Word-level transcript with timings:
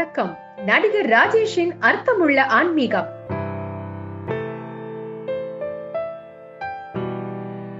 வணக்கம். 0.00 0.38
நடிகர் 0.66 1.08
ராஜேஷின் 1.08 1.70
அர்த்தமுள்ள 1.80 2.44
ஆன்மீகம். 2.44 3.08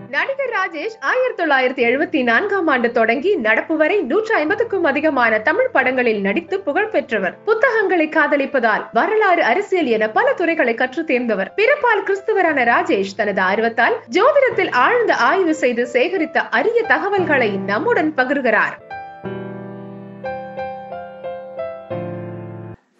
நடிகர் 0.08 0.50
ராஜேஷ் 0.50 0.96
ஆயிரத்தி 1.00 1.44
தொள்ளாயிரத்தி 1.44 1.88
எழுபத்தி 1.88 2.22
நான்காம் 2.22 2.66
ஆண்டு 2.66 2.92
தொடங்கி 2.92 3.36
நடப்பு 3.36 3.76
வரை 3.76 4.00
நூற்றி 4.02 4.34
ஐம்பதுக்கும் 4.34 4.84
அதிகமான 4.84 5.38
தமிழ் 5.38 5.70
படங்களில் 5.70 6.20
நடித்து 6.20 6.60
புகழ் 6.60 6.88
பெற்றவர். 6.88 7.36
புத்தகங்களை 7.44 8.08
காதலிப்பதால் 8.08 8.84
வரலாறு 8.92 9.44
அரசியல் 9.44 9.86
என 9.86 10.10
பல 10.10 10.32
துறைகளை 10.32 10.74
கற்று 10.74 11.04
தேர்ந்தவர். 11.04 11.54
பிறப்பால் 11.56 12.04
கிறிஸ்துவரான 12.04 12.64
ராஜேஷ் 12.64 13.16
தனது 13.16 13.42
ஆர்வத்தால் 13.42 13.96
ஜோதிடத்தில் 14.10 14.72
ஆழ்ந்த 14.72 15.14
ஆய்வு 15.14 15.54
செய்து 15.54 15.88
சேகரித்த 15.92 16.38
அரிய 16.38 16.82
தகவல்களை 16.82 17.50
நம்முடன் 17.50 18.12
பகிர்கிறார். 18.16 18.88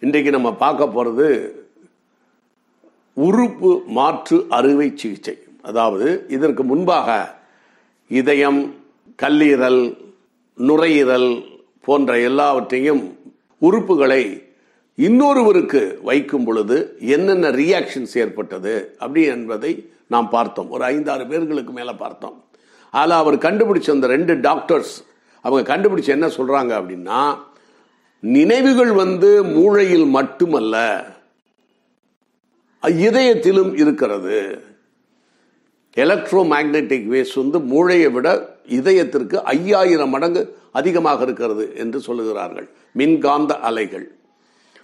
இன்றைக்கு 0.05 0.31
நம்ம 0.31 0.49
பார்க்க 0.53 0.87
போகிறது 0.87 1.27
உறுப்பு 3.13 3.71
மாற்று 3.97 4.45
அறுவை 4.49 4.91
சிகிச்சை. 4.95 5.37
அதாவது 5.61 6.25
இதற்கு 6.27 6.63
முன்பாக 6.63 7.35
இதயம் 8.07 8.75
கல்லீரல் 9.23 9.97
நுரையீரல் 10.57 11.29
போன்ற 11.81 12.19
எல்லாவற்றையும் 12.19 13.03
உறுப்புகளை 13.61 14.23
இன்னொருவருக்கு 14.95 15.83
வைக்கும் 16.01 16.43
பொழுது 16.43 16.77
என்னென்ன 16.99 17.51
ரியாக்ஷன்ஸ் 17.51 18.17
ஏற்பட்டது 18.23 18.95
அப்படி 18.99 19.23
என்பதை 19.35 19.71
நாம் 20.07 20.29
பார்த்தோம். 20.29 20.69
ஒரு 20.69 20.83
ஐந்தாறு 20.83 21.27
பேர்களுக்கு 21.27 21.73
மேலே 21.73 21.91
பார்த்தோம். 21.91 22.43
அதில் 22.89 23.19
அவர் 23.21 23.37
கண்டுபிடிச்ச 23.37 23.91
அந்த 23.91 24.07
ரெண்டு 24.07 24.39
டாக்டர்ஸ் 24.39 25.03
அவங்க 25.41 25.77
கண்டுபிடிச்சு 25.77 26.15
என்ன 26.17 26.27
சொல்கிறாங்க 26.27 26.73
அப்படின்னா 26.81 27.21
நினைவுகள் 28.21 28.91
வந்து 28.91 29.43
மூளையில் 29.43 30.05
மட்டுமல்ல 30.05 31.05
இதயத்திலும் 32.83 33.73
இருக்கிறது. 33.77 34.61
எலக்ட்ரோ 35.93 36.43
மேக்னெட்டிக் 36.43 37.07
வேவ்ஸ் 37.07 37.35
வந்து 37.35 37.59
மூளையை 37.59 38.09
விட 38.09 38.57
இதயத்திற்கு 38.67 39.35
ஐயாயிரம் 39.35 40.09
மடங்கு 40.09 40.57
அதிகமாக 40.71 41.23
இருக்கிறது 41.23 41.73
என்று 41.77 41.99
சொல்லுகிறார்கள். 41.99 42.69
மின்காந்த 42.91 43.59
அலைகள். 43.59 44.15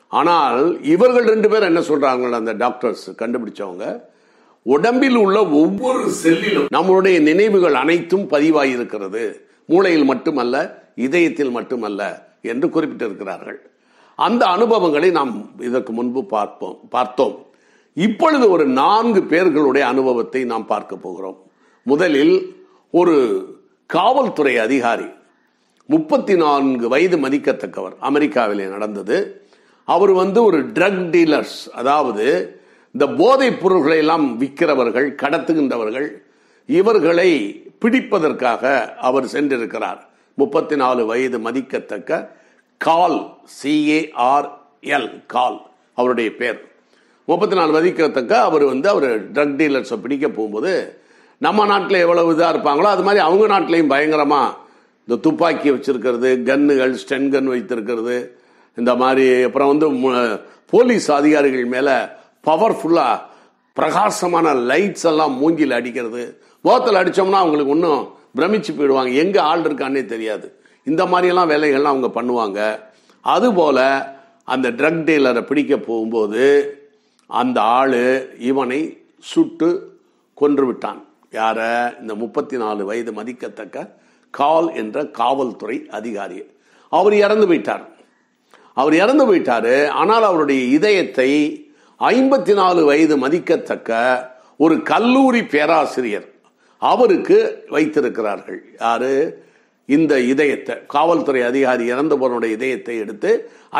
ஆனால் 0.08 0.84
இவர்கள் 0.84 1.24
ரெண்டு 1.24 1.50
பேர் 1.50 1.64
என்ன 1.64 1.80
சொல்றாங்க 1.80 2.32
அந்த 2.32 2.54
டாக்டர்ஸ் 2.54 3.10
கண்டுபிடிச்சவங்க 3.10 4.02
உடம்பில் 4.62 5.16
உள்ள 5.16 5.48
ஒவ்வொரு 5.48 6.12
செல்லிலும் 6.24 6.66
நம்மளுடைய 6.74 7.22
நினைவுகள் 7.22 7.74
அனைத்தும் 7.74 8.30
பதிவாயிருக்கிறது. 8.30 9.42
மூளையில் 9.66 10.04
மட்டுமல்ல 10.04 10.84
இதயத்தில் 10.96 11.50
மட்டுமல்ல. 11.50 12.27
என்று 12.48 12.68
குறிப்பிட்டிருக்கிறார்கள். 12.68 13.60
அந்த 14.16 14.46
அனுபவங்களை 14.46 15.10
நாம் 15.12 15.34
இதற்கு 15.60 15.92
முன்பு 15.94 16.26
பார்ப்போம் 16.26 16.80
பார்த்தோம். 16.90 17.36
இப்பொழுது 17.94 18.50
ஒரு 18.50 18.66
நான்கு 18.66 19.24
பேர்களுடைய 19.24 19.88
அனுபவத்தை 19.88 20.42
நாம் 20.46 20.66
பார்க்க 20.66 20.96
போகிறோம். 20.96 21.40
முதலில் 21.84 22.36
ஒரு 22.92 23.16
காவல்துறை 23.86 24.58
அதிகாரி 24.58 25.08
முப்பத்தி 25.90 26.36
நான்கு 26.36 26.88
வயது 26.90 27.18
மதிக்கத்தக்கவர் 27.18 27.96
அமெரிக்காவிலே 28.02 28.66
நடந்தது. 28.70 29.18
அவர் 29.84 30.12
வந்து 30.12 30.44
ஒரு 30.44 30.60
ட்ரக் 30.66 31.06
டீலர்ஸ் 31.14 31.60
அதாவது 31.74 32.26
இந்த 32.92 33.06
போதைப் 33.08 33.62
பொருள்களை 33.62 33.98
எல்லாம் 33.98 34.26
விற்கிறவர்கள் 34.42 35.08
கடத்துகின்றவர்கள் 35.24 36.08
இவர்களை 36.66 37.30
பிடிப்பதற்காக 37.82 38.64
அவர் 39.08 39.26
சென்றிருக்கிறார். 39.26 40.02
முப்பத்தி 40.34 40.76
நாலு 40.76 41.06
வயது 41.06 41.40
மதிக்கத்தக்க 41.40 42.37
கால் 42.78 43.38
சிஏஆர்எல் 43.62 45.26
கால் 45.26 45.62
அவருடைய 45.94 46.36
பேர். 46.36 46.60
முப்பத்தி 47.26 47.56
நாலு 47.56 47.82
மதிக்கத்தக்க 47.82 48.40
அவர் 48.40 48.64
வந்து 48.64 48.90
அவர் 48.90 49.32
ட்ரக் 49.32 49.56
டீலர்ஸை 49.60 50.02
பிடிக்க 50.02 50.28
போகும்போது 50.28 51.02
நம்ம 51.38 51.66
நாட்டில் 51.66 52.00
எவ்வளவு 52.00 52.34
இதாக 52.34 52.54
இருப்பாங்களோ 52.54 52.90
அது 52.96 53.04
மாதிரி 53.04 53.24
அவங்க 53.26 53.60
நாட்டிலையும் 53.60 53.88
பயங்கரமாக 53.88 54.56
இந்த 55.00 55.20
துப்பாக்கி 55.22 55.72
வச்சிருக்கிறது 55.72 56.44
கன்னுகள் 56.44 56.98
ஸ்டென் 57.04 57.32
கன் 57.34 57.44
வைத்திருக்கிறது 57.44 58.40
இந்த 58.76 58.96
மாதிரி 58.96 59.44
அப்புறம் 59.44 59.78
வந்து 59.78 60.40
போலீஸ் 60.66 61.12
அதிகாரிகள் 61.12 61.66
மேலே 61.66 61.92
பவர்ஃபுல்லாக 62.44 63.22
பிரகாசமான 63.74 64.54
லைட்ஸ் 64.54 65.06
எல்லாம் 65.06 65.34
மூங்கில் 65.34 65.72
அடிக்கிறது. 65.72 66.42
முகத்தில் 66.62 67.00
அடித்தோம்னா 67.02 67.42
அவங்களுக்கு 67.44 67.72
ஒன்றும் 67.72 68.16
பிரமிச்சு 68.36 68.72
போயிடுவாங்க. 68.78 69.14
எங்கே 69.14 69.40
ஆள் 69.40 69.62
இருக்கான்னே 69.62 70.06
தெரியாது. 70.06 70.57
இந்த 70.88 71.06
மாதிரியெல்லாம் 71.06 71.52
வேலைகள்லாம் 71.54 71.94
அவங்க 71.94 72.10
பண்ணுவாங்க. 72.20 72.60
அதுபோல 73.22 73.80
அந்த 74.44 74.72
ட்ரக் 74.72 75.06
டீலரை 75.08 75.42
பிடிக்க 75.42 75.78
போகும்போது 75.78 76.44
அந்த 77.28 77.62
ஆள் 77.62 78.00
இவனை 78.40 78.80
சுட்டு 79.20 79.70
கொன்று 80.34 80.66
விட்டான் 80.66 81.02
யார? 81.32 81.60
இந்த 82.02 82.16
முப்பத்தி 82.16 82.58
நாலு 82.58 82.86
வயது 82.86 83.12
மதிக்கத்தக்க 83.12 83.96
கால் 84.30 84.74
என்ற 84.74 85.06
காவல்துறை 85.06 85.78
அதிகாரி. 85.90 86.44
அவர் 86.90 87.14
இறந்து 87.14 87.46
போயிட்டார். 87.48 87.86
அவர் 88.74 88.94
இறந்து 88.94 89.24
போயிட்டார். 89.28 89.88
ஆனால் 89.88 90.24
அவருடைய 90.24 90.62
இதயத்தை 90.78 91.30
ஐம்பத்தி 92.00 92.54
நாலு 92.54 92.86
வயது 92.86 93.18
மதிக்கத்தக்க 93.18 93.92
ஒரு 94.58 94.82
கல்லூரி 94.82 95.44
பேராசிரியர் 95.44 96.30
அவருக்கு 96.78 97.38
வைத்திருக்கிறார்கள். 97.70 98.62
யாரு? 98.82 99.14
இந்த 99.96 100.14
இதயத்தை 100.32 100.76
காவல்துறை 100.96 101.42
அதிகாரி 101.52 101.86
இறந்தவனுடைய 101.94 102.52
இதயத்தை 102.58 102.96
எடுத்து 103.04 103.32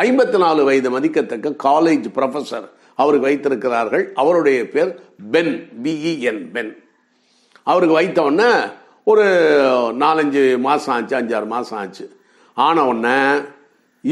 ஐம்பத்தி 0.04 0.38
நாலு 0.44 0.62
வயது 0.68 0.90
மதிக்கத்தக்க 0.94 1.56
காலேஜ் 1.64 2.06
ப்ரொஃபசர் 2.16 2.68
அவருக்கு 3.00 3.26
வைத்திருக்கிறார்கள். 3.28 4.04
அவருடைய 4.14 4.60
பேர் 4.74 4.92
பென் 5.32 5.52
பிஇஎன் 5.82 6.42
பென் 6.54 6.72
அவருக்கு 7.70 7.96
வைத்தவொன்னே 8.00 8.50
ஒரு 9.04 9.26
நாலஞ்சு 10.02 10.42
மாதம் 10.66 10.94
ஆச்சு 10.94 11.14
அஞ்சாறு 11.18 11.46
மாதம் 11.46 11.78
ஆச்சு. 11.78 12.06
ஆன 12.66 13.06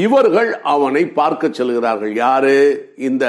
இவர்கள் 0.05 0.49
அவனை 0.73 1.03
பார்க்க 1.19 1.49
செல்கிறார்கள். 1.57 2.13
யாரு? 2.15 2.55
இந்த 3.07 3.25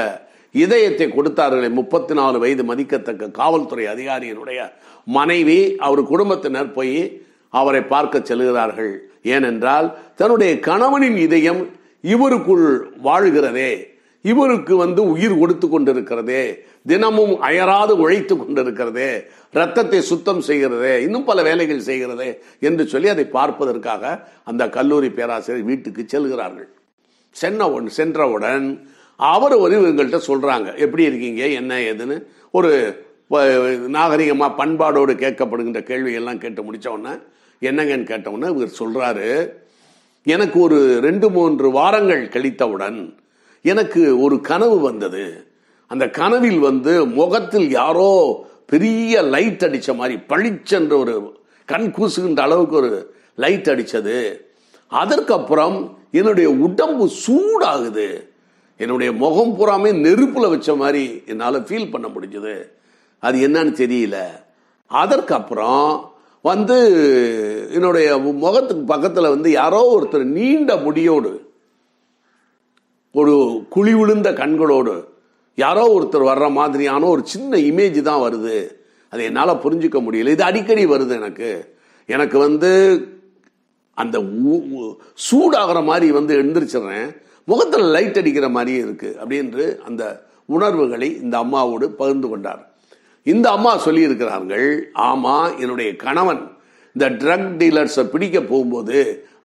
இதயத்தை 0.65 1.07
கொடுத்தார்களே 1.09 1.69
முப்பத்தி 1.79 2.15
நாலு 2.15 2.37
வயது 2.39 2.65
மதிக்கத்தக்க 2.71 3.31
காவல்துறை 3.41 3.85
அதிகாரியினுடைய 3.95 4.61
மனைவி 5.17 5.59
அவர் 5.87 6.03
குடும்பத்தினர் 6.13 6.71
போய் 6.79 6.97
அவரை 7.55 7.83
பார்க்க 7.93 8.23
செல்கிறார்கள். 8.31 8.93
ஏனென்றால் 9.35 9.87
தன்னுடைய 10.17 10.53
கணவனின் 10.69 11.19
இதயம் 11.27 11.63
இவருக்குள் 12.13 12.67
வாழ்கிறதே 13.07 13.71
இவருக்கு 14.25 14.75
வந்து 14.77 15.01
உயிர் 15.13 15.37
கொடுத்து 15.41 15.67
கொண்டிருக்கிறதே 15.67 16.43
தினமும் 16.91 17.35
அயராது 17.41 17.93
உழைத்து 18.03 18.35
கொண்டிருக்கிறதே 18.37 19.11
ரத்தத்தை 19.59 20.01
சுத்தம் 20.11 20.43
செய்கிறதே 20.49 20.93
இன்னும் 21.05 21.25
பல 21.25 21.43
வேலைகள் 21.49 21.87
செய்கிறதே 21.89 22.29
என்று 22.69 22.85
சொல்லி 22.93 23.09
அதை 23.09 23.25
பார்ப்பதற்காக 23.39 24.13
அந்த 24.51 24.69
கல்லூரி 24.77 25.11
பேராசிரியர் 25.11 25.69
வீட்டுக்கு 25.71 26.05
செல்கிறார்கள். 26.07 26.69
சென்னவுடன் 27.37 27.97
சென்றவுடன் 27.99 28.67
அவர் 29.21 29.55
ஒரு 29.65 29.75
இவங்கள்ட்ட 29.81 30.21
சொல்றாங்க 30.27 30.69
எப்படி 30.85 31.05
இருக்கீங்க? 31.05 31.43
என்ன 31.61 31.79
ஏதுன்னு? 31.91 32.17
ஒரு 32.51 32.71
நாகரிகமாக 33.97 34.59
பண்பாடோடு 34.61 35.15
கேட்கப்படுகின்ற 35.25 35.81
கேள்வியெல்லாம் 35.91 36.43
கேட்டு 36.45 36.63
முடிச்ச 36.63 36.89
உடனே 36.89 37.15
என்னங்கன்னு 37.61 38.03
கேட்ட 38.03 38.31
இவர் 38.31 38.73
சொல்றாரு 38.79 39.53
எனக்கு 40.25 40.61
ஒரு 40.61 41.01
ரெண்டு 41.01 41.31
மூன்று 41.31 41.71
வாரங்கள் 41.71 42.29
கழித்தவுடன் 42.29 43.19
எனக்கு 43.63 44.21
ஒரு 44.21 44.41
கனவு 44.41 44.81
வந்தது. 44.81 45.47
அந்த 45.87 46.09
கனவில் 46.09 46.59
வந்து 46.59 47.07
முகத்தில் 47.07 47.71
யாரோ 47.71 48.45
பெரிய 48.67 49.23
லைட் 49.23 49.65
அடித்த 49.65 49.95
மாதிரி 49.95 50.21
பளிச்சென்ற 50.29 50.93
ஒரு 50.93 51.41
கண் 51.65 51.93
கூசுகின்ற 51.97 52.41
அளவுக்கு 52.41 52.77
ஒரு 52.77 53.15
லைட் 53.37 53.67
அடித்தது 53.67 54.41
அதற்கப்புறம் 54.87 55.99
என்னுடைய 56.11 56.51
உடம்பு 56.51 57.11
சூடாகுது. 57.27 58.27
என்னுடைய 58.77 59.13
முகம் 59.13 59.59
பூராமே 59.59 60.01
நெருப்பில் 60.01 60.49
வச்ச 60.49 60.75
மாதிரி 60.75 61.23
என்னால் 61.27 61.63
ஃபீல் 61.63 61.91
பண்ண 61.91 62.09
முடிஞ்சது. 62.09 62.65
அது 63.19 63.49
என்னன்னு 63.49 63.77
தெரியல. 63.83 64.19
அதற்கப்புறம் 64.87 66.13
வந்து 66.43 67.69
என்னுடைய 67.73 68.19
முகத்துக்கு 68.19 68.85
பக்கத்தில் 68.85 69.29
வந்து 69.29 69.51
யாரோ 69.51 70.01
ஒருத்தர் 70.01 70.25
நீண்ட 70.25 70.77
முடியோடு 70.77 71.51
ஒரு 73.13 73.65
குழி 73.69 73.95
விழுந்த 73.95 74.33
கண்களோடு 74.33 75.05
யாரோ 75.55 76.01
ஒருத்தர் 76.01 76.15
வர்ற 76.15 76.51
மாதிரியான 76.51 77.07
ஒரு 77.07 77.27
சின்ன 77.27 77.57
இமேஜ் 77.57 78.03
தான் 78.03 78.21
வருது. 78.21 78.71
அதை 79.11 79.25
என்னால் 79.25 79.61
புரிஞ்சுக்க 79.63 80.03
முடியல. 80.03 80.29
இது 80.29 80.43
அடிக்கடி 80.43 80.87
வருது 80.87 81.09
எனக்கு. 81.09 81.77
எனக்கு 82.07 82.39
வந்து 82.39 83.03
அந்த 83.95 84.19
ஊ- 84.19 84.97
சூடாகிற 85.31 85.85
மாதிரி 85.85 86.13
வந்து 86.13 86.43
எழுந்திரிச்சிடுறேன். 86.43 87.17
முகத்தில் 87.45 87.85
லைட் 87.85 88.17
அடிக்கிற 88.17 88.49
மாதிரியே 88.49 88.83
இருக்குது 88.83 89.15
அப்படின்று 89.27 89.79
அந்த 89.79 90.25
உணர்வுகளை 90.45 91.21
இந்த 91.23 91.39
அம்மாவோடு 91.39 91.87
பகிர்ந்து 91.87 92.29
கொண்டார். 92.29 92.68
இந்த 93.26 93.46
அம்மா 93.58 93.74
சொல்லி 93.86 94.02
இருக்கிறார்கள் 94.08 94.68
ஆமா 95.10 95.36
என்னுடைய 95.64 95.90
கணவன் 96.06 96.42
இந்த 96.96 97.06
ட்ரக் 97.22 97.52
டீலர்ஸை 97.62 98.06
பிடிக்க 98.16 98.40
போகும்போது 98.52 98.98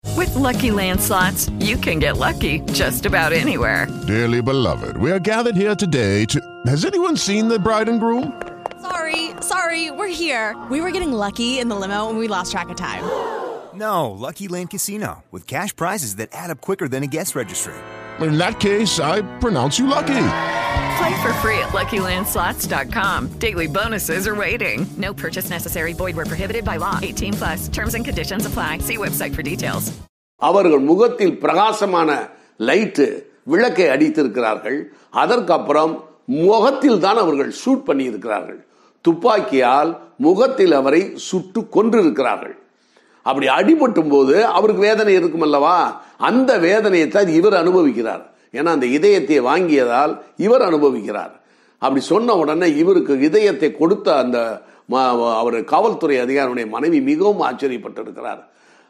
With 0.05 0.35
Lucky 0.39 0.71
Land 0.71 1.01
slots, 1.01 1.43
you 1.61 1.77
can 1.77 1.99
get 1.99 2.15
lucky 2.17 2.53
just 2.81 3.03
about 3.11 3.33
anywhere. 3.35 3.81
Dearly 4.07 4.41
beloved, 4.51 4.95
we 5.05 5.11
are 5.11 5.23
gathered 5.31 5.57
here 5.57 5.75
today 5.75 6.25
to. 6.33 6.39
Has 6.73 6.83
anyone 6.85 7.17
seen 7.25 7.49
the 7.49 7.59
bride 7.59 7.89
and 7.93 7.99
groom? 8.05 8.27
Sorry, 8.87 9.23
sorry, 9.53 9.91
we're 9.99 10.15
here. 10.25 10.47
We 10.71 10.81
were 10.81 10.93
getting 10.97 11.13
lucky 11.25 11.51
in 11.63 11.69
the 11.69 11.79
limo 11.85 12.01
and 12.11 12.19
we 12.23 12.29
lost 12.29 12.53
track 12.53 12.69
of 12.69 12.79
time. 12.83 13.05
No, 13.77 13.97
Lucky 14.27 14.47
Land 14.49 14.71
Casino, 14.71 15.11
with 15.33 15.45
cash 15.47 15.75
prizes 15.75 16.13
that 16.21 16.29
add 16.33 16.51
up 16.51 16.61
quicker 16.61 16.89
than 16.89 17.03
a 17.03 17.11
guest 17.17 17.35
registry. 17.35 17.75
In 18.21 18.39
that 18.39 18.59
case, 18.61 18.95
I 19.13 19.17
pronounce 19.45 19.79
you 19.79 19.87
lucky. 19.89 20.23
Play 20.98 21.16
for 21.22 21.34
free 21.36 21.60
at 21.60 21.72
LuckyLandSlots.com. 21.72 23.18
Daily 23.40 23.68
bonuses 23.70 24.28
are 24.28 24.36
waiting. 24.38 24.86
No 24.98 25.14
purchase 25.16 25.50
necessary. 25.50 25.94
Void 25.94 26.16
were 26.16 26.26
prohibited 26.26 26.64
by 26.64 26.78
law. 26.78 27.00
18 27.02 27.34
plus. 27.34 27.68
Terms 27.70 27.94
and 27.94 28.06
conditions 28.06 28.46
apply. 28.46 28.80
See 28.80 28.98
website 29.00 29.34
for 29.34 29.44
details. 29.44 29.86
அவர்கள் 30.42 30.84
முகத்தில் 30.86 31.34
பிரகாசமான 31.38 32.10
light 32.60 33.06
விளக்கை 33.48 33.86
அடித்திருக்கிறார்கள் 33.96 34.78
அதற்கப்புறம் 35.14 35.94
முகத்தில் 36.42 37.00
தான் 37.00 37.20
அவர்கள் 37.24 37.52
shoot 37.60 37.84
பண்ணி 37.90 38.06
இருக்கிறார்கள் 38.12 38.60
துப்பாக்கியால் 39.06 39.92
முகத்தில் 40.20 40.74
அவரை 40.74 41.02
சுட்டு 41.28 41.62
கொன்றிருக்கிறார்கள் 41.76 42.56
அப்படி 43.26 43.48
அடிபட்டும் 43.58 44.12
போது 44.14 44.36
அவருக்கு 44.58 44.82
வேதனை 44.88 45.14
இருக்கும் 45.20 45.46
அல்லவா 45.48 45.76
அந்த 46.30 46.52
வேதனையை 46.68 47.08
தான் 47.10 47.32
இவர் 47.40 47.62
அனுபவிக்கிறார் 47.62 48.24
ஏன்னா 48.52 48.66
அந்த 48.66 48.86
இதயத்தை 48.86 49.42
வாங்கியதால் 49.42 50.20
இவர் 50.38 50.62
அனுபவிக்கிறார். 50.62 51.40
அப்படி 51.78 52.04
சொன்ன 52.04 52.36
உடனே 52.36 52.76
இவருக்கு 52.76 53.20
இதயத்தை 53.20 53.78
கொடுத்த 53.78 54.16
அந்த 54.16 54.62
ம- 54.90 55.38
அவர் 55.38 55.64
காவல்துறை 55.64 56.18
அதிகாரியுடைய 56.18 56.68
மனைவி 56.68 57.02
மிகவும் 57.02 57.42
ஆச்சரியப்பட்டிருக்கிறார். 57.42 58.44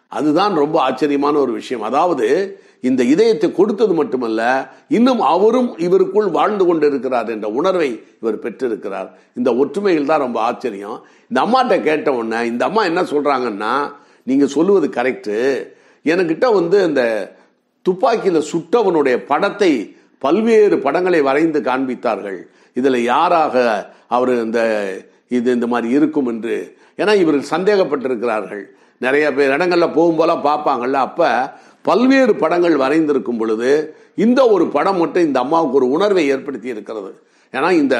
அதுதான் 0.07 0.53
ரொம்ப 0.53 0.81
ஆச்சரியமான 0.81 1.37
ஒரு 1.37 1.51
விஷயம். 1.51 1.83
அதாவது 1.83 2.59
இந்த 2.81 3.03
இதயத்தை 3.03 3.51
கொடுத்தது 3.51 3.93
மட்டுமல்ல 3.93 4.69
இன்னும் 4.87 5.19
அவரும் 5.19 5.77
இவருக்குள் 5.77 6.31
வாழ்ந்து 6.31 6.65
கொண்டிருக்கிறார் 6.65 7.29
என்ற 7.29 7.47
உணர்வை 7.47 8.03
இவர் 8.21 8.39
பெற்றிருக்கிறார். 8.39 9.17
இந்த 9.35 9.55
ஒற்றுமைகள் 9.55 10.05
தான் 10.05 10.19
ரொம்ப 10.19 10.39
ஆச்சரியம். 10.39 11.01
இந்த 11.29 11.41
அம்மாட்ட 11.41 11.81
கேட்ட 11.81 12.13
உடனே 12.13 12.47
இந்த 12.47 12.65
அம்மா 12.65 12.85
என்ன 12.85 13.01
சொல்றாங்கன்னா 13.01 13.91
நீங்க 14.23 14.45
சொல்லுவது 14.45 14.87
கரெக்டு 14.87 15.67
என்கிட்ட 16.07 16.53
வந்து 16.53 16.83
இந்த 16.83 17.31
துப்பாக்கியில் 17.85 18.47
சுட்டவனுடைய 18.51 19.17
படத்தை 19.31 19.71
பல்வேறு 20.23 20.75
படங்களை 20.85 21.21
வரைந்து 21.29 21.59
காண்பித்தார்கள். 21.69 22.39
இதில் 22.77 22.99
யாராக 23.11 23.55
அவர் 24.15 24.31
இந்த 24.45 24.59
இது 25.37 25.47
இந்த 25.57 25.67
மாதிரி 25.73 25.89
இருக்கும் 25.97 26.29
என்று 26.33 26.55
ஏன்னா 27.01 27.13
இவர்கள் 27.23 27.51
சந்தேகப்பட்டிருக்கிறார்கள். 27.55 28.63
நிறைய 29.05 29.25
பேர் 29.37 29.53
இடங்களில் 29.55 29.95
போகும்போதெல்லாம் 29.97 30.47
பார்ப்பாங்கள்ல 30.49 30.99
அப்போ 31.07 31.29
பல்வேறு 31.87 32.33
படங்கள் 32.41 32.75
வரைந்திருக்கும் 32.83 33.39
பொழுது 33.41 33.69
இந்த 34.25 34.41
ஒரு 34.55 34.65
படம் 34.75 34.99
மட்டும் 35.01 35.27
இந்த 35.27 35.39
அம்மாவுக்கு 35.43 35.79
ஒரு 35.79 35.87
உணர்வை 35.95 36.23
ஏற்படுத்தி 36.33 36.67
இருக்கிறது. 36.73 37.11
ஏன்னா 37.53 37.69
இந்த 37.81 37.95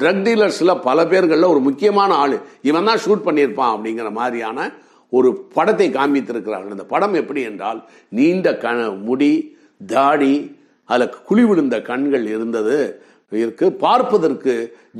ட்ரக் 0.00 0.24
டீலர்ஸில் 0.26 0.80
பல 0.86 1.04
பேர்களில் 1.10 1.52
ஒரு 1.52 1.60
முக்கியமான 1.68 2.10
ஆள். 2.22 2.36
இவன் 2.68 2.88
தான் 2.88 3.02
ஷூட் 3.04 3.26
பண்ணியிருப்பான் 3.26 3.74
அப்படிங்கிற 3.74 4.10
மாதிரியான 4.20 4.68
ஒரு 5.16 5.28
படத்தை 5.56 5.88
காண்பித்திருக்கிறார்கள். 5.98 6.74
இந்த 6.76 6.86
படம் 6.94 7.16
எப்படி 7.20 7.40
என்றால் 7.50 7.80
நீண்ட 8.18 8.48
கண 8.64 8.78
முடி 9.08 9.32
தாடி 9.80 10.34
அதில் 10.88 11.14
குழி 11.28 11.44
விழுந்த 11.48 11.76
கண்கள் 11.90 12.26
இருந்தது. 12.34 12.78
இருக்கு. 13.32 13.66
பார்ப்பதற்கு 13.84 14.54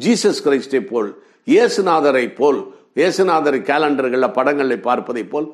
ஜீசஸ் 0.04 0.42
கிரைஸ்டை 0.44 0.80
போல் 0.90 1.10
இயேசுநாதரை 1.52 2.26
போல் 2.40 2.60
இயேசுநாதரை 3.00 3.60
கேலண்டர்களில் 3.70 4.34
படங்களை 4.38 4.76
பார்ப்பதை 4.88 5.24
போல் 5.32 5.48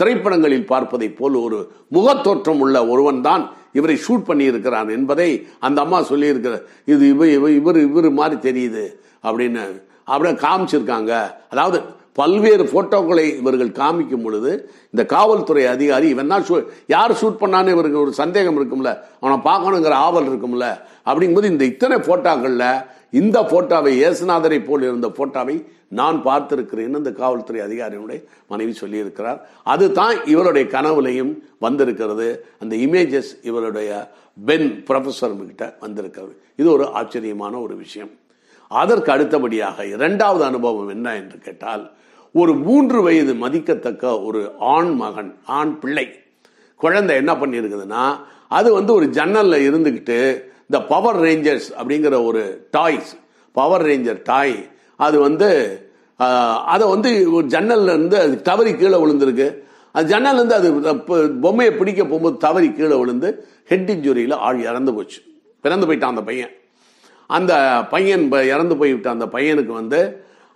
திரைப்படங்களில் 0.00 0.70
பார்ப்பதை 0.70 1.08
போல் 1.18 1.34
ஒரு 1.44 1.58
முகத்தோற்றம் 1.96 2.60
உள்ள 2.64 2.76
ஒருவன் 2.92 3.20
தான் 3.28 3.42
இவரை 3.78 3.96
ஷூட் 4.04 4.24
பண்ணியிருக்கிறான் 4.28 4.88
என்பதை 4.96 5.28
அந்த 5.66 5.78
அம்மா 5.84 5.98
சொல்லியிருக்கிறார். 6.10 6.64
இது 6.92 7.04
இவ 7.14 7.28
இவ 7.36 7.50
இவர் 7.58 7.78
இவர் 7.88 8.08
மாதிரி 8.20 8.36
தெரியுது 8.48 8.84
அப்படின்னு 9.26 9.62
அப்படியே 10.12 10.34
காமிச்சிருக்காங்க. 10.46 11.12
அதாவது 11.52 11.78
பல்வேறு 12.18 12.64
போட்டோக்களை 12.72 13.24
இவர்கள் 13.40 13.70
காமிக்கும் 13.80 14.24
பொழுது 14.26 14.52
இந்த 14.92 15.02
காவல்துறை 15.14 15.64
அதிகாரி 15.74 16.06
இவன் 16.14 16.32
தான் 16.32 16.44
யார் 16.94 17.18
ஷூட் 17.20 17.40
பண்ணான்னு 17.42 17.74
இவருக்கு 17.76 18.04
ஒரு 18.04 18.12
சந்தேகம் 18.22 18.58
இருக்கும்ல. 18.58 18.92
அவனை 19.22 19.38
பார்க்கணுங்கிற 19.48 19.96
ஆவல் 20.06 20.30
இருக்கும்ல. 20.30 20.66
அப்படிங்கும்போது 21.08 21.50
இந்த 21.54 21.64
இத்தனை 21.72 21.98
போட்டோக்களில் 22.08 22.70
இந்த 23.20 23.38
போட்டோவை 23.50 23.90
இயேசுநாதரை 23.98 24.58
போல் 24.64 24.86
இருந்த 24.88 25.08
போட்டோவை 25.18 25.54
நான் 25.98 26.16
பார்த்திருக்கிறேன் 26.26 26.98
இந்த 27.00 27.12
காவல்துறை 27.20 27.60
அதிகாரியுடைய 27.66 28.18
மனைவி 28.50 28.72
சொல்லியிருக்கிறார். 28.80 29.38
அதுதான் 29.72 30.16
இவருடைய 30.32 30.64
கனவுலையும் 30.74 31.32
வந்திருக்கிறது. 31.66 32.28
அந்த 32.62 32.74
இமேஜஸ் 32.86 33.30
இவருடைய 33.50 33.90
பென் 34.48 34.68
ப்ரொஃபஸர் 34.88 35.38
கிட்ட 35.38 35.66
வந்திருக்கிறது. 35.84 36.34
இது 36.60 36.68
ஒரு 36.76 36.86
ஆச்சரியமான 37.00 37.54
ஒரு 37.66 37.76
விஷயம். 37.84 38.12
அதற்கு 38.80 39.10
அடுத்தபடியாக 39.14 39.86
இரண்டாவது 39.94 40.44
அனுபவம் 40.50 40.92
என்ன 40.96 41.14
என்று 41.20 41.38
கேட்டால் 41.46 41.84
ஒரு 42.40 42.52
மூன்று 42.66 42.98
வயது 43.06 43.32
மதிக்கத்தக்க 43.42 44.04
ஒரு 44.28 44.40
ஆண் 44.74 44.90
மகன் 45.02 45.30
ஆண் 45.58 45.72
பிள்ளை. 45.82 46.06
குழந்தை 46.80 47.14
என்ன 47.20 47.32
பண்ணியிருக்குதுன்னா 47.40 48.04
அது 48.58 48.68
வந்து 48.78 48.92
ஒரு 48.98 49.06
ஜன்னலில் 49.16 49.66
இருந்துக்கிட்டு 49.68 50.18
இந்த 50.66 50.78
பவர் 50.92 51.18
ரேஞ்சர்ஸ் 51.26 51.68
அப்படிங்கிற 51.78 52.16
ஒரு 52.28 52.42
டாய்ஸ் 52.76 53.12
பவர் 53.58 53.84
ரேஞ்சர் 53.88 54.20
டாய். 54.30 54.56
அது 55.06 55.16
வந்து 55.26 55.48
அதை 56.74 56.84
வந்து 56.94 57.10
ஒரு 57.36 57.46
ஜன்னல்ல 57.54 57.90
இருந்து 57.94 58.16
அது 58.24 58.34
தவறி 58.50 58.72
கீழே 58.74 58.98
விழுந்திருக்கு. 59.02 59.48
அது 59.96 60.06
ஜன்னல்லேருந்து 60.12 60.56
அது 60.60 60.68
பொம்மையை 61.44 61.72
பிடிக்க 61.80 62.00
போகும்போது 62.04 62.36
தவறி 62.46 62.68
கீழே 62.78 62.96
விழுந்து 63.02 63.28
ஹெட் 63.70 63.90
இன்ஜுரியில் 63.94 64.34
ஆள் 64.46 64.60
இறந்து 64.70 64.92
போச்சு. 64.96 65.20
பிறந்து 65.64 65.86
போயிட்டான் 65.88 66.14
அந்த 66.14 66.24
பையன். 66.30 66.52
அந்த 67.36 67.52
பையன் 67.92 68.24
இறந்து 68.54 68.74
போய்விட்ட 68.80 69.08
அந்த 69.16 69.26
பையனுக்கு 69.36 69.72
வந்து 69.80 70.00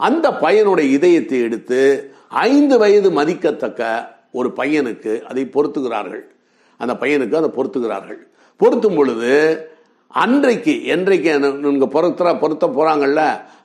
அந்த 0.08 0.26
பையனுடைய 0.44 0.86
இதயத்தை 0.98 1.38
எடுத்து 1.46 1.80
ஐந்து 2.48 2.76
வயது 2.82 3.08
மதிக்கத்தக்க 3.18 3.80
ஒரு 4.38 4.48
பையனுக்கு 4.58 5.12
அதை 5.30 5.44
பொருத்துகிறார்கள். 5.54 6.24
அந்த 6.80 6.92
பையனுக்கு 7.02 7.38
அதை 7.40 7.50
பொருத்துகிறார்கள். 7.56 8.20
பொருத்தும் 8.60 8.96
பொழுது 8.98 9.32
அன்றைக்கு 10.22 10.74
என்றைக்கு 10.94 11.30
நீங்க 11.64 11.86
பொருத்த 11.94 12.32
பொருத்த 12.42 12.66
போறாங்கல்ல 12.78 13.20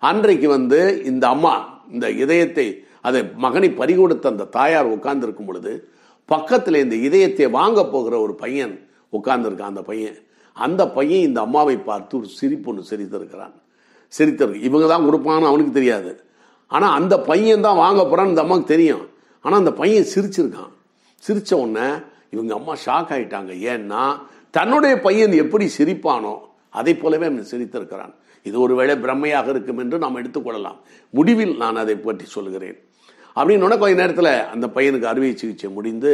அன்றைக்கு 0.09 0.47
வந்து 0.57 0.79
இந்த 1.11 1.25
அம்மா 1.35 1.55
இந்த 1.93 2.05
இதயத்தை 2.23 2.67
அதை 3.07 3.19
மகனை 3.43 3.69
பறிகொடுத்த 3.79 4.25
அந்த 4.33 4.49
தாயார் 4.57 4.93
உட்கார்ந்துருக்கும் 4.95 5.49
பொழுது 5.49 5.73
பக்கத்தில் 6.29 6.83
இந்த 6.83 6.95
இதயத்தை 7.07 7.45
வாங்க 7.59 7.79
போகிற 7.93 8.13
ஒரு 8.25 8.33
பையன் 8.43 8.73
உட்கார்ந்துருக்கான். 9.17 9.73
அந்த 9.73 9.83
பையன் 9.89 10.17
அந்த 10.57 10.83
பையன் 10.97 11.25
இந்த 11.27 11.39
அம்மாவை 11.47 11.75
பார்த்து 11.89 12.13
ஒரு 12.19 12.29
சிரிப்பு 12.39 12.69
ஒன்று 12.71 12.89
சிரித்திருக்கிறான். 12.91 13.55
சிரித்திருக்கு 14.13 14.67
இவங்க 14.69 14.87
தான் 14.93 15.07
கொடுப்பான்னு 15.07 15.49
அவனுக்கு 15.51 15.73
தெரியாது. 15.79 16.11
ஆனால் 16.75 16.95
அந்த 16.99 17.15
பையன் 17.29 17.65
தான் 17.67 17.81
வாங்க 17.83 18.01
போறான்னு 18.09 18.33
இந்த 18.33 18.43
அம்மாவுக்கு 18.45 18.73
தெரியும். 18.75 19.03
ஆனால் 19.45 19.59
அந்த 19.63 19.73
பையன் 19.81 20.09
சிரிச்சிருக்கான். 20.13 20.71
சிரிச்ச 21.25 21.51
உடனே 21.63 21.87
இவங்க 22.35 22.51
அம்மா 22.59 22.73
ஷாக் 22.85 23.11
ஆயிட்டாங்க. 23.15 23.51
ஏன்னா 23.73 24.01
தன்னுடைய 24.57 24.95
பையன் 25.07 25.33
எப்படி 25.43 25.65
சிரிப்பானோ 25.77 26.33
அதை 26.79 26.93
போலவே 27.03 27.25
அவன் 27.29 27.51
சிரித்திருக்கிறான். 27.51 28.13
இது 28.47 28.57
ஒருவேளை 28.65 28.93
பிரம்மையாக 29.03 29.47
இருக்கும் 29.53 29.79
என்று 29.83 29.97
நாம் 30.03 30.19
எடுத்துக்கொள்ளலாம் 30.21 30.77
முடிவில் 31.17 31.53
நான் 31.63 31.81
அதை 31.83 31.95
பற்றி 32.07 32.25
சொல்கிறேன் 32.35 32.77
அப்படின்னு 33.37 33.79
கொஞ்ச 33.83 33.95
நேரத்தில் 34.01 34.33
அந்த 34.53 34.65
பையனுக்கு 34.75 35.09
அறுவை 35.11 35.31
சிகிச்சை 35.41 35.69
முடிந்து 35.77 36.11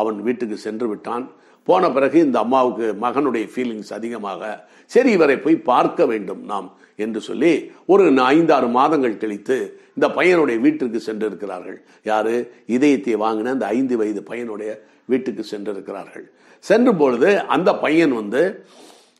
அவன் 0.00 0.18
வீட்டுக்கு 0.26 0.56
சென்று 0.66 0.86
விட்டான். 0.90 1.24
போன 1.64 1.90
பிறகு 1.90 2.18
இந்த 2.20 2.38
அம்மாவுக்கு 2.38 2.96
மகனுடைய 3.00 3.48
ஃபீலிங்ஸ் 3.54 3.92
அதிகமாக 3.92 4.68
சரி 4.86 5.10
இவரை 5.10 5.38
போய் 5.38 5.56
பார்க்க 5.56 6.06
வேண்டும் 6.06 6.44
நாம் 6.44 6.72
என்று 6.96 7.20
சொல்லி 7.20 7.72
ஒரு 7.86 8.20
ஐந்தாறு 8.20 8.68
மாதங்கள் 8.68 9.16
கழித்து 9.16 9.80
இந்த 9.94 10.08
பையனுடைய 10.08 10.60
வீட்டிற்கு 10.60 11.00
சென்றிருக்கிறார்கள். 11.00 11.82
யாரு? 12.02 12.52
இதயத்தை 12.66 13.16
வாங்கின 13.16 13.44
அந்த 13.44 13.66
ஐந்து 13.66 13.96
வயது 13.96 14.24
பையனுடைய 14.30 14.78
வீட்டுக்கு 15.04 15.44
சென்றிருக்கிறார்கள். 15.44 16.30
சென்ற 16.58 16.92
பொழுது 16.92 17.40
அந்த 17.40 17.74
பையன் 17.74 18.12
வந்து 18.12 18.64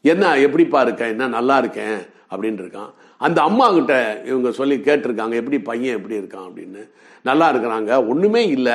என்ன 0.02 0.38
எப்படிப்பா 0.38 0.80
இருக்கேன் 0.80 1.08
என்ன 1.08 1.28
நல்லா 1.28 1.58
இருக்கேன்? 1.58 1.98
அப்படின்னு 2.30 2.62
இருக்கான். 2.62 2.92
அந்த 3.18 3.42
அம்மா 3.42 3.72
கிட்ட 3.72 4.22
இவங்க 4.24 4.52
சொல்லி 4.52 4.76
கேட்டிருக்காங்க 4.76 5.32
எப்படி 5.32 5.60
பையன் 5.60 5.96
எப்படி 5.96 6.18
இருக்கான்? 6.18 6.48
அப்படின்னு. 6.48 6.90
நல்லா 7.22 7.54
இருக்கிறாங்க. 7.54 8.08
ஒன்றுமே 8.08 8.46
இல்லை. 8.46 8.74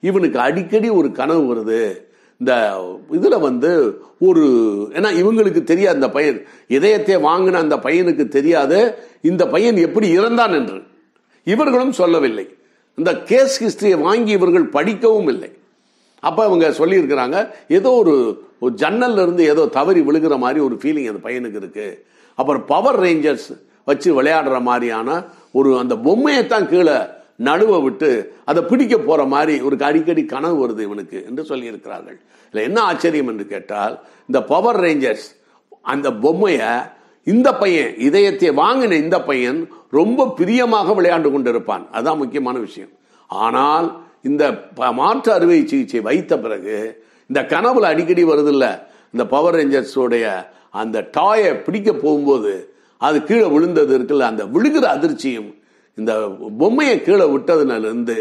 இவனுக்கு 0.00 0.38
அடிக்கடி 0.38 0.88
ஒரு 0.88 1.12
கனவு 1.12 1.54
வருது. 1.54 2.10
இந்த 2.42 3.00
இதில் 3.10 3.38
வந்து 3.38 4.00
ஒரு 4.20 4.44
ஏன்னா 4.92 5.08
இவங்களுக்கு 5.20 5.64
தெரியாது 5.64 5.94
அந்த 5.94 6.10
பையன். 6.10 6.46
இதயத்தை 6.68 7.16
வாங்கின 7.16 7.52
அந்த 7.52 7.76
பையனுக்கு 7.76 8.28
தெரியாது. 8.28 8.94
இந்த 9.20 9.46
பையன் 9.46 9.76
எப்படி 9.76 10.18
இறந்தான் 10.18 10.50
என்று. 10.50 10.82
இவர்களும் 11.44 11.92
சொல்லவில்லை. 11.92 12.54
இந்த 12.94 13.18
கேஸ் 13.22 13.54
ஹிஸ்டரியை 13.64 14.00
வாங்கி 14.00 14.30
இவர்கள் 14.30 14.66
படிக்கவும் 14.66 15.28
இல்லை. 15.28 15.50
அப்போ 16.20 16.44
அவங்க 16.44 16.68
சொல்லியிருக்கிறாங்க 16.68 17.50
ஏதோ 17.68 17.90
ஒரு 17.90 18.44
ஒரு 18.60 18.74
ஜன்னல்ல 18.78 19.22
இருந்து 19.22 19.44
ஏதோ 19.44 19.66
தவறி 19.66 20.00
விழுகிற 20.00 20.38
மாதிரி 20.38 20.60
ஒரு 20.60 20.74
ஃபீலிங் 20.74 21.08
அந்த 21.08 21.28
பையனுக்கு 21.28 21.56
இருக்கு. 21.56 22.06
அப்புறம் 22.34 22.64
பவர் 22.64 23.00
ரேஞ்சர்ஸ் 23.00 23.62
வச்சு 23.84 24.22
விளையாடுற 24.22 24.60
மாதிரியான 24.60 25.24
ஒரு 25.52 25.78
அந்த 25.78 25.96
பொம்மையை 25.96 26.46
தான் 26.46 26.68
கீழே 26.68 26.96
நடுவ 27.48 27.74
விட்டு 27.84 28.10
அதை 28.50 28.60
பிடிக்க 28.70 28.94
போற 28.98 29.20
மாதிரி 29.34 29.54
ஒரு 29.66 29.76
அடிக்கடி 29.88 30.22
கனவு 30.32 30.56
வருது 30.62 30.82
இவனுக்கு 30.88 31.18
என்று 31.28 31.42
சொல்லியிருக்கிறார்கள். 31.50 32.18
இல்லை 32.50 32.62
என்ன 32.68 32.78
ஆச்சரியம் 32.90 33.30
என்று 33.32 33.46
கேட்டால் 33.52 33.94
இந்த 34.28 34.40
பவர் 34.52 34.80
ரேஞ்சர்ஸ் 34.84 35.28
அந்த 35.92 36.08
பொம்மையை 36.24 36.72
இந்த 37.26 37.48
பையன் 37.62 37.92
இதயத்தை 38.06 38.50
வாங்கின 38.62 38.96
இந்த 39.04 39.18
பையன் 39.28 39.60
ரொம்ப 39.98 40.26
பிரியமாக 40.38 40.94
விளையாண்டு 40.98 41.28
கொண்டிருப்பான். 41.34 41.84
அதுதான் 41.94 42.20
முக்கியமான 42.22 42.56
விஷயம். 42.66 42.92
ஆனால் 43.30 43.86
இந்த 44.30 44.44
மாற்று 45.00 45.30
அறுவை 45.36 45.60
சிகிச்சை 45.70 46.00
வைத்த 46.08 46.32
பிறகு 46.44 46.76
இந்த 47.30 47.40
கனவுல 47.52 47.90
அடிக்கடி 47.92 48.24
வருதில்ல. 48.30 48.66
இந்த 49.14 49.24
பவர் 49.34 49.56
ரேஞ்சர்ஸோடைய 49.58 50.26
அந்த 50.82 50.98
டாயை 51.16 51.50
பிடிக்க 51.64 51.90
போகும்போது 51.92 52.52
அது 53.06 53.18
கீழே 53.28 53.46
விழுந்தது 53.54 53.92
இருக்குல்ல 53.98 54.28
அந்த 54.32 54.44
விழுகிற 54.54 54.84
அதிர்ச்சியும் 54.96 55.50
இந்த 55.97 56.13
பொம்மையை 56.61 56.97
கீழே 57.05 57.25
விட்டதுனால 57.33 57.85
இருந்து 57.89 58.17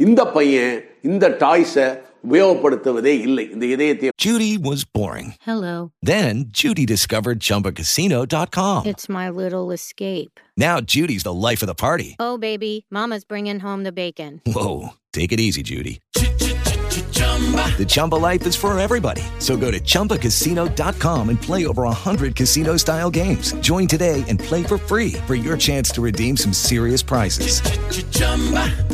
இந்த 0.00 0.20
பையன் 0.36 0.74
இந்த 1.10 1.28
டாய்ஸை 1.42 1.86
உபயோகப்படுத்துவதே 2.28 3.12
இல்லை 3.26 3.44
இந்த 3.54 3.64
இதயத்தை 3.74 4.10
Judy 4.24 4.52
was 4.68 4.80
boring. 4.98 5.28
Hello. 5.48 5.74
Then 6.12 6.32
Judy 6.60 6.84
discovered 6.86 7.38
ChumbaCasino.com. 7.48 8.78
It's 8.86 9.08
my 9.10 9.26
little 9.40 9.66
escape. 9.72 10.34
Now 10.56 10.76
Judy's 10.94 11.24
the 11.24 11.36
life 11.48 11.62
of 11.62 11.68
the 11.68 11.78
party. 11.86 12.10
Oh, 12.18 12.36
baby, 12.38 12.74
Mama's 12.90 13.24
bringing 13.24 13.60
home 13.60 13.82
the 13.82 13.94
bacon. 13.94 14.32
Whoa, 14.56 14.74
take 15.12 15.32
it 15.32 15.40
easy, 15.40 15.62
Judy. 15.62 15.94
The 17.38 17.86
Chumba 17.86 18.16
life 18.16 18.46
is 18.46 18.56
for 18.56 18.76
everybody. 18.78 19.22
So 19.38 19.56
go 19.56 19.70
to 19.70 19.80
ChumbaCasino.com 19.80 21.28
and 21.28 21.40
play 21.40 21.66
over 21.66 21.82
100 21.84 22.34
casino 22.34 22.76
style 22.76 23.10
games. 23.10 23.52
Join 23.60 23.86
today 23.86 24.24
and 24.28 24.38
play 24.38 24.62
for 24.62 24.78
free 24.78 25.12
for 25.26 25.34
your 25.34 25.56
chance 25.56 25.90
to 25.92 26.00
redeem 26.00 26.36
some 26.36 26.52
serious 26.52 27.02
prizes. 27.02 27.60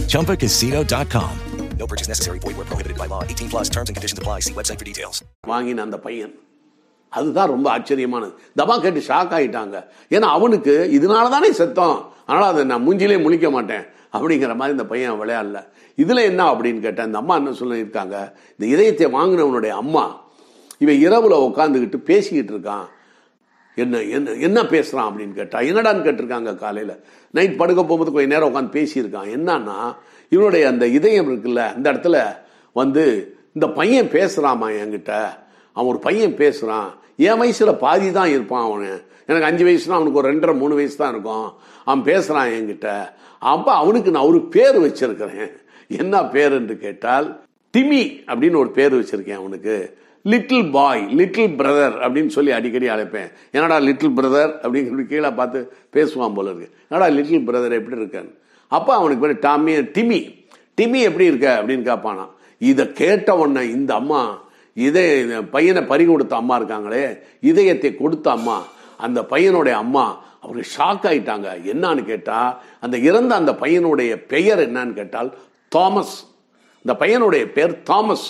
ChumbaCasino.com. 0.08 1.30
No 1.78 1.86
purchase 1.86 2.08
necessary. 2.08 2.38
Void 2.40 2.56
where 2.58 2.66
prohibited 2.66 2.98
by 2.98 3.06
law. 3.06 3.22
18 3.24 3.48
plus 3.48 3.68
terms 3.70 3.88
and 3.88 3.96
conditions 3.96 4.18
apply. 4.18 4.40
See 4.40 4.52
website 4.52 4.78
for 4.78 4.84
details. 4.84 5.22
வாங்கின 5.48 5.82
அந்த 5.86 5.98
பையன் 6.06 6.32
அதுதான் 7.12 7.48
ரொம்ப 7.48 7.66
ஆச்சரியமானது 7.76 8.32
தபா 8.58 8.74
கேட்டு 8.82 9.00
shock 9.06 9.32
ஆயிட்டாங்க 9.36 9.76
ஏன்னா 10.16 10.28
அவனுக்கு 10.38 10.74
இதனால 10.96 11.30
தானே 11.34 11.50
செத்தோம் 11.60 11.96
ஆனால் 12.25 12.49
அதை 12.51 12.63
நான் 12.63 12.87
மூஞ்சிலே 12.87 13.17
முழிக்க 13.25 13.51
மாட்டேன் 13.51 13.85
அப்படிங்கிற 14.13 14.55
மாதிரி 14.55 14.75
இந்த 14.77 14.85
பையன் 14.85 15.19
விளையாடல. 15.21 15.59
இதில் 15.95 16.17
என்ன 16.17 16.51
அப்படின்னு 16.51 16.79
கேட்டேன். 16.79 17.05
இந்த 17.05 17.17
அம்மா 17.17 17.35
என்ன 17.35 17.49
சொல்லியிருக்காங்க? 17.49 18.15
இந்த 18.57 18.75
இதயத்தை 18.75 19.07
வாங்கினவனுடைய 19.07 19.69
அம்மா 19.69 20.23
இவன் 20.77 20.99
இரவில் 20.99 21.31
உட்காந்துக்கிட்டு 21.31 21.97
பேசிக்கிட்டு 21.97 22.53
இருக்கான். 22.53 22.85
என்ன 23.75 24.01
என்ன 24.01 24.31
என்ன 24.31 24.63
பேசுறான் 24.63 25.07
அப்படின்னு 25.07 25.33
கேட்டா 25.33 25.59
என்னடான்னு 25.59 26.05
கேட்டிருக்காங்க 26.05 26.55
காலையில். 26.55 27.03
நைட் 27.31 27.57
படுக்க 27.57 27.81
போகும்போது 27.81 28.11
கொஞ்சம் 28.11 28.33
நேரம் 28.33 28.51
உட்காந்து 28.51 28.75
பேசியிருக்கான். 28.75 29.31
என்னன்னா 29.37 29.95
இவனுடைய 30.29 30.67
அந்த 30.67 30.87
இதயம் 30.87 31.29
இருக்குல்ல 31.29 31.73
அந்த 31.73 31.93
இடத்துல 31.93 32.35
வந்து 32.73 33.03
இந்த 33.53 33.67
பையன் 33.69 34.07
பேசுகிறாமா 34.07 34.67
என்கிட்ட? 34.81 35.13
அவன் 35.75 35.89
ஒரு 35.91 35.99
பையன் 36.07 36.39
பேசுகிறான் 36.43 36.89
என் 37.27 37.39
வயசில் 37.41 37.81
பாதி 37.83 38.07
தான் 38.17 38.31
இருப்பான் 38.35 38.65
அவனு. 38.67 38.93
எனக்கு 39.27 39.47
அஞ்சு 39.49 39.63
வயசுனா 39.67 39.97
அவனுக்கு 39.97 40.19
ஒரு 40.21 40.29
ரெண்டரை 40.31 40.53
மூணு 40.61 40.73
வயசு 40.79 40.95
தான் 41.01 41.13
இருக்கும். 41.15 41.47
அவன் 41.87 42.03
பேசுகிறான் 42.09 42.49
என்கிட்ட. 42.57 42.89
அப்போ 43.53 43.71
அவனுக்கு 43.81 44.09
நான் 44.15 44.29
ஒரு 44.31 44.39
பேர் 44.55 44.77
வச்சிருக்கிறேன். 44.85 45.51
என்ன 46.01 46.23
பேர் 46.35 46.55
என்று 46.59 46.75
கேட்டால் 46.85 47.27
டிமி 47.73 48.01
அப்படின்னு 48.29 48.57
ஒரு 48.63 48.71
பேர் 48.77 48.93
வச்சிருக்கேன் 48.99 49.41
அவனுக்கு. 49.41 49.75
லிட்டில் 50.25 50.69
பாய் 50.75 51.01
லிட்டில் 51.19 51.55
பிரதர் 51.57 51.95
அப்படின்னு 52.03 52.31
சொல்லி 52.35 52.51
அடிக்கடி 52.57 52.87
அழைப்பேன். 52.93 53.29
என்னடா 53.55 53.77
லிட்டில் 53.87 54.15
பிரதர் 54.19 54.53
அப்படின்னு 54.63 54.89
சொல்லி 54.91 55.05
கீழே 55.05 55.31
பார்த்து 55.39 55.59
பேசுவான் 55.95 56.35
போல 56.37 56.49
இருக்கு. 56.51 56.69
என்னடா 56.89 57.07
லிட்டில் 57.17 57.45
பிரதர் 57.49 57.77
எப்படி 57.79 58.01
இருக்கேன் 58.01 58.31
அப்போ 58.71 58.91
அவனுக்கு 58.95 59.23
பேர் 59.25 59.43
டாமி 59.47 59.73
டிமி 59.97 60.19
டிமி 60.77 60.99
எப்படி 61.09 61.25
இருக்க 61.25 61.47
அப்படின்னு 61.59 61.85
கேட்பானா 61.91 62.25
இதை 62.61 62.85
கேட்ட 63.01 63.29
உடனே 63.41 63.63
இந்த 63.77 63.91
அம்மா 64.01 64.21
இதய 64.75 65.41
பையனை 65.55 65.81
பறி 65.91 66.03
கொடுத்த 66.05 66.35
அம்மா 66.41 66.55
இருக்காங்களே 66.59 67.03
இதயத்தை 67.49 67.91
கொடுத்த 67.95 68.27
அம்மா 68.37 68.57
அந்த 69.05 69.19
பையனுடைய 69.33 69.75
அம்மா 69.83 70.05
அவருக்கு 70.43 70.71
ஷாக் 70.77 71.05
ஆயிட்டாங்க. 71.09 71.47
என்னன்னு 71.71 72.01
கேட்டா 72.11 72.39
அந்த 72.85 72.95
இறந்த 73.09 73.31
அந்த 73.41 73.51
பையனுடைய 73.63 74.11
பெயர் 74.33 74.61
என்னன்னு 74.67 74.93
கேட்டால் 74.99 75.29
தாமஸ் 75.75 76.15
இந்த 76.85 76.93
பையனுடைய 77.01 77.43
பெயர் 77.55 77.73
தாமஸ் 77.89 78.27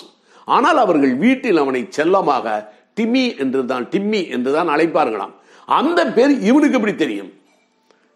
ஆனால் 0.54 0.78
அவர்கள் 0.84 1.14
வீட்டில் 1.24 1.60
அவனை 1.62 1.82
செல்லமாக 1.96 2.56
டிம்மி 2.98 3.24
என்று 3.42 3.60
தான் 3.72 3.86
டிம்மி 3.94 4.20
என்று 4.34 4.50
தான் 4.56 4.70
அழைப்பார்களாம். 4.74 5.34
அந்த 5.68 6.00
பேர் 6.16 6.32
இவனுக்கு 6.48 6.78
எப்படி 6.78 6.94
தெரியும்? 7.02 7.30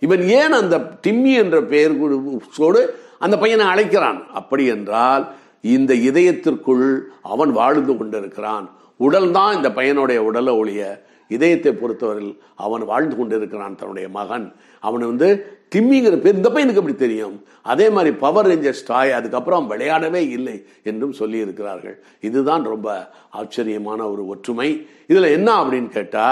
இவன் 0.06 0.22
ஏன் 0.40 0.54
அந்த 0.60 0.76
டிம்மி 1.04 1.32
என்ற 1.42 1.56
பெயரோடு 1.72 2.82
அந்த 3.24 3.34
பையனை 3.42 3.64
அழைக்கிறான்? 3.72 4.20
அப்படி 4.40 4.64
என்றால் 4.76 5.24
இந்த 5.60 5.92
இதயத்திற்குள் 6.08 6.86
அவன் 7.22 7.52
வாழ்ந்து 7.52 7.94
கொண்டிருக்கிறான். 7.96 8.66
உடல் 8.96 9.30
தான் 9.30 9.56
இந்த 9.56 9.68
பையனுடைய 9.68 10.18
உடலை 10.28 10.52
ஒழிய 10.54 11.08
இதயத்தை 11.28 11.72
பொறுத்தவரையில் 11.72 12.36
அவன் 12.64 12.84
வாழ்ந்து 12.84 13.16
கொண்டிருக்கிறான் 13.16 13.76
தன்னுடைய 13.80 14.06
மகன். 14.08 14.46
அவன் 14.80 15.04
வந்து 15.06 15.28
டிம்மிங்கிற 15.74 16.16
பேர் 16.22 16.38
இந்த 16.38 16.50
பையனுக்கு 16.50 16.80
எப்படி 16.82 16.94
தெரியும்? 16.94 17.36
அதே 17.62 17.86
மாதிரி 17.90 18.10
பவர் 18.16 18.48
ரேஞ்சர்ஸ் 18.50 18.86
டாய் 18.86 19.12
அதுக்கப்புறம் 19.18 19.66
விளையாடவே 19.66 20.22
இல்லை 20.28 20.56
என்றும் 20.82 21.12
சொல்லி 21.12 21.38
இருக்கிறார்கள் 21.38 21.96
இதுதான் 22.20 22.64
ரொம்ப 22.64 22.88
ஆச்சரியமான 23.30 24.00
ஒரு 24.10 24.26
ஒற்றுமை. 24.26 24.70
இதுல 25.08 25.30
என்ன 25.30 25.48
அப்படின்னு 25.62 25.88
கேட்டா 25.88 26.26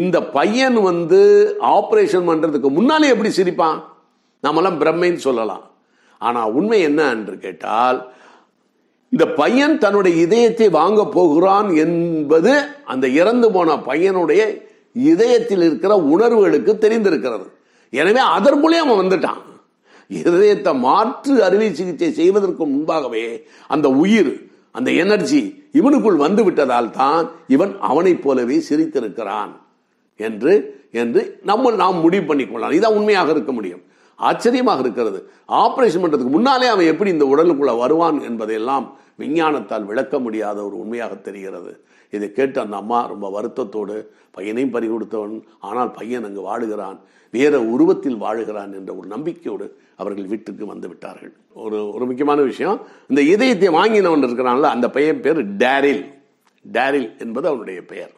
இந்த 0.00 0.16
பையன் 0.22 0.78
வந்து 0.82 1.20
ஆபரேஷன் 1.60 2.28
பண்றதுக்கு 2.30 2.70
முன்னாலே 2.78 3.08
எப்படி 3.08 3.32
சிரிப்பான்? 3.38 3.80
நாமெல்லாம் 4.40 4.80
பிரம்மைன்னு 4.80 5.26
சொல்லலாம். 5.28 5.64
ஆனா 6.18 6.40
உண்மை 6.48 6.80
என்ன 6.80 7.10
என்று 7.10 7.38
கேட்டால் 7.38 7.98
இந்த 9.12 9.24
பையன் 9.40 9.76
தன்னுடைய 9.84 10.14
இதயத்தை 10.24 10.66
வாங்க 10.78 11.00
போகிறான் 11.16 11.68
என்பது 11.84 12.52
அந்த 12.92 13.06
இறந்து 13.20 13.48
போன 13.52 13.76
பையனுடைய 13.88 14.42
இதயத்தில் 15.12 15.62
இருக்கிற 15.66 15.92
உணர்வுகளுக்கு 16.12 16.72
தெரிந்திருக்கிறது. 16.84 17.46
எனவே 17.92 18.22
அதன் 18.36 18.58
மூலியம் 18.62 18.86
அவன் 18.86 19.00
வந்துட்டான். 19.02 19.42
இதயத்தை 20.10 20.72
மாற்று 20.86 21.34
அறுவை 21.46 21.68
சிகிச்சை 21.78 22.10
செய்வதற்கு 22.20 22.64
முன்பாகவே 22.74 23.24
அந்த 23.74 23.88
உயிர் 24.02 24.32
அந்த 24.78 24.90
எனர்ஜி 25.02 25.40
இவனுக்குள் 25.78 26.18
வந்து 26.24 26.42
விட்டதால் 26.46 26.90
தான் 27.00 27.24
இவன் 27.54 27.72
அவனைப் 27.90 28.22
போலவே 28.24 28.56
சிரித்திருக்கிறான் 28.68 29.52
என்று 30.20 30.52
என்று 31.00 31.20
நம்ம 31.50 31.70
நாம் 31.82 32.02
முடிவு 32.04 32.24
பண்ணிக்கொள்ளலாம் 32.28 32.76
இதான் 32.78 32.96
உண்மையாக 32.98 33.30
இருக்க 33.34 33.52
முடியும். 33.52 33.82
ஆச்சரியமாக 34.18 34.82
இருக்கிறது. 34.84 35.18
ஆபரேஷன் 35.62 36.02
பண்றதுக்கு 36.02 36.36
முன்னாலே 36.36 36.66
அவன் 36.66 36.90
எப்படி 36.92 37.10
இந்த 37.16 37.26
உடலுக்குள்ள 37.32 37.74
வருவான் 37.82 38.18
என்பதையெல்லாம் 38.28 38.86
விஞ்ஞானத்தால் 39.22 39.88
விளக்க 39.90 40.14
முடியாத 40.24 40.58
ஒரு 40.64 40.76
உண்மையாக 40.82 41.14
தெரிகிறது. 41.28 41.72
இதை 42.12 42.26
கேட்டு 42.32 42.58
அந்த 42.60 42.76
அம்மா 42.76 42.98
ரொம்ப 43.12 43.26
வருத்தத்தோடு 43.36 43.96
பையனையும் 44.36 44.74
பறி 44.74 44.86
கொடுத்தவன் 44.88 45.34
ஆனால் 45.68 45.90
பையன் 45.98 46.26
அங்கு 46.28 46.42
வாழுகிறான் 46.50 46.98
வேற 47.34 47.54
உருவத்தில் 47.72 48.20
வாழுகிறான் 48.22 48.70
என்ற 48.78 48.90
ஒரு 48.98 49.06
நம்பிக்கையோடு 49.14 49.66
அவர்கள் 50.00 50.30
வீட்டுக்கு 50.32 50.64
வந்து 50.66 50.88
விட்டார்கள். 50.88 51.32
ஒரு 51.64 51.78
ஒரு 51.94 52.04
முக்கியமான 52.06 52.40
விஷயம் 52.42 52.78
இந்த 53.10 53.22
இதயத்தை 53.34 53.68
வாங்கினவன் 53.78 54.26
இருக்கிறான்ல 54.28 54.70
அந்த 54.76 54.86
பையன் 54.96 55.20
பேர் 55.26 55.40
டேரில் 55.64 56.04
டேரில் 56.64 57.10
என்பது 57.24 57.46
அவனுடைய 57.48 57.80
பெயர். 57.92 58.14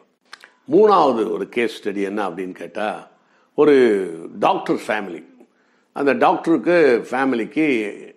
மூணாவது 0.73 1.23
ஒரு 1.35 1.45
கேஸ் 1.55 1.75
ஸ்டடி 1.77 2.01
என்ன 2.11 2.21
அப்படின்னு 2.29 2.55
கேட்டால் 2.61 3.01
ஒரு 3.57 3.75
டாக்டர் 4.45 4.79
ஃபேமிலி 4.85 5.21
அந்த 5.95 6.13
டாக்டருக்கு 6.13 6.75
ஃபேமிலிக்கு 7.09 7.65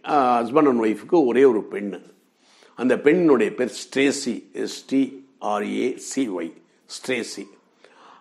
ஹஸ்பண்ட் 0.08 0.68
அண்ட் 0.70 0.82
ஒய்ஃபுக்கு 0.84 1.26
ஒரே 1.26 1.44
ஒரு 1.44 1.62
பெண். 1.62 1.94
அந்த 2.74 2.94
பெண்ணுடைய 3.06 3.54
பேர் 3.54 3.72
ஸ்ட்ரேசி 3.82 4.34
எஸ்டிஆர்ஏ 4.64 5.88
சிஒய் 6.08 6.52
ஸ்ட்ரேசி 6.86 7.44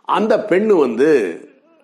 அந்த 0.08 0.46
பெண்ணு 0.50 0.80
வந்து 0.86 1.10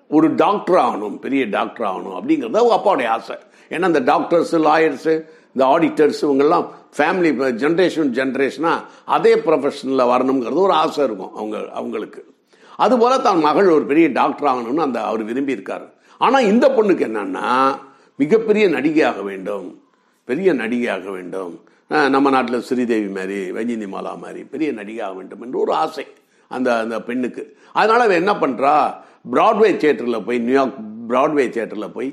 ஒரு 0.08 0.36
டாக்டர் 0.36 0.76
ஆகணும் 0.76 1.18
பெரிய 1.26 1.46
டாக்டர் 1.46 1.88
ஆகணும் 1.92 2.16
அப்படிங்கிறது 2.18 2.64
அப்பாவுடைய 2.78 3.08
ஆசை. 3.08 3.36
ஏன்னா 3.70 3.90
அந்த 3.92 4.00
டாக்டர்ஸ் 4.00 4.56
லாயர்ஸ் 4.56 5.10
இந்த 5.54 5.64
ஆடிட்டர்ஸ் 5.66 6.22
இவங்கெல்லாம் 6.26 6.66
ஃபேமிலி 6.98 7.32
ஜென்ரேஷன் 7.64 8.12
ஜென்ரேஷனா 8.20 8.74
அதே 9.06 9.36
ப்ரொஃபஷனில் 9.36 10.10
வரணுங்கிறது 10.14 10.62
ஒரு 10.68 10.74
ஆசை 10.74 11.04
இருக்கும் 11.04 11.36
அவங்க 11.36 11.58
அவங்களுக்கு. 11.74 12.22
அதுபோல 12.76 13.18
தான் 13.18 13.40
மகள் 13.40 13.70
ஒரு 13.70 13.86
பெரிய 13.86 14.08
டாக்டர் 14.10 14.50
ஆகணும்னு 14.52 14.88
அந்த 14.88 15.00
அவர் 15.04 15.24
விரும்பி 15.24 15.56
இருக்காரு 15.58 15.88
ஆனால் 16.26 16.48
இந்த 16.52 16.66
பொண்ணுக்கு 16.78 17.04
என்னன்னா 17.10 17.50
மிகப்பெரிய 18.22 18.66
நடிகையாக 18.76 19.20
வேண்டும். 19.30 19.68
பெரிய 20.30 20.50
நடிகையாக 20.62 21.06
வேண்டும். 21.18 21.54
நம்ம 22.14 22.30
நாட்டில் 22.36 22.66
ஸ்ரீதேவி 22.70 23.10
மாதிரி 23.18 23.38
வஞ்சினி 23.58 23.88
மாலா 23.94 24.12
மாதிரி 24.24 24.42
பெரிய 24.54 24.70
நடிகையாக 24.80 25.14
வேண்டும் 25.20 25.44
என்று 25.46 25.58
ஒரு 25.64 25.72
ஆசை 25.84 26.06
அந்த 26.56 26.70
அந்த 26.84 26.98
பெண்ணுக்கு. 27.08 27.44
அதனால் 27.80 28.04
அவன் 28.06 28.22
என்ன 28.22 28.34
பண்ணுறா 28.44 28.74
ப்ராட்வே 29.34 29.70
தியேட்டரில் 29.82 30.26
போய் 30.28 30.40
நியூயார்க் 30.48 30.78
பிராட்வே 31.12 31.46
தியேட்டரில் 31.56 31.96
போய் 31.98 32.10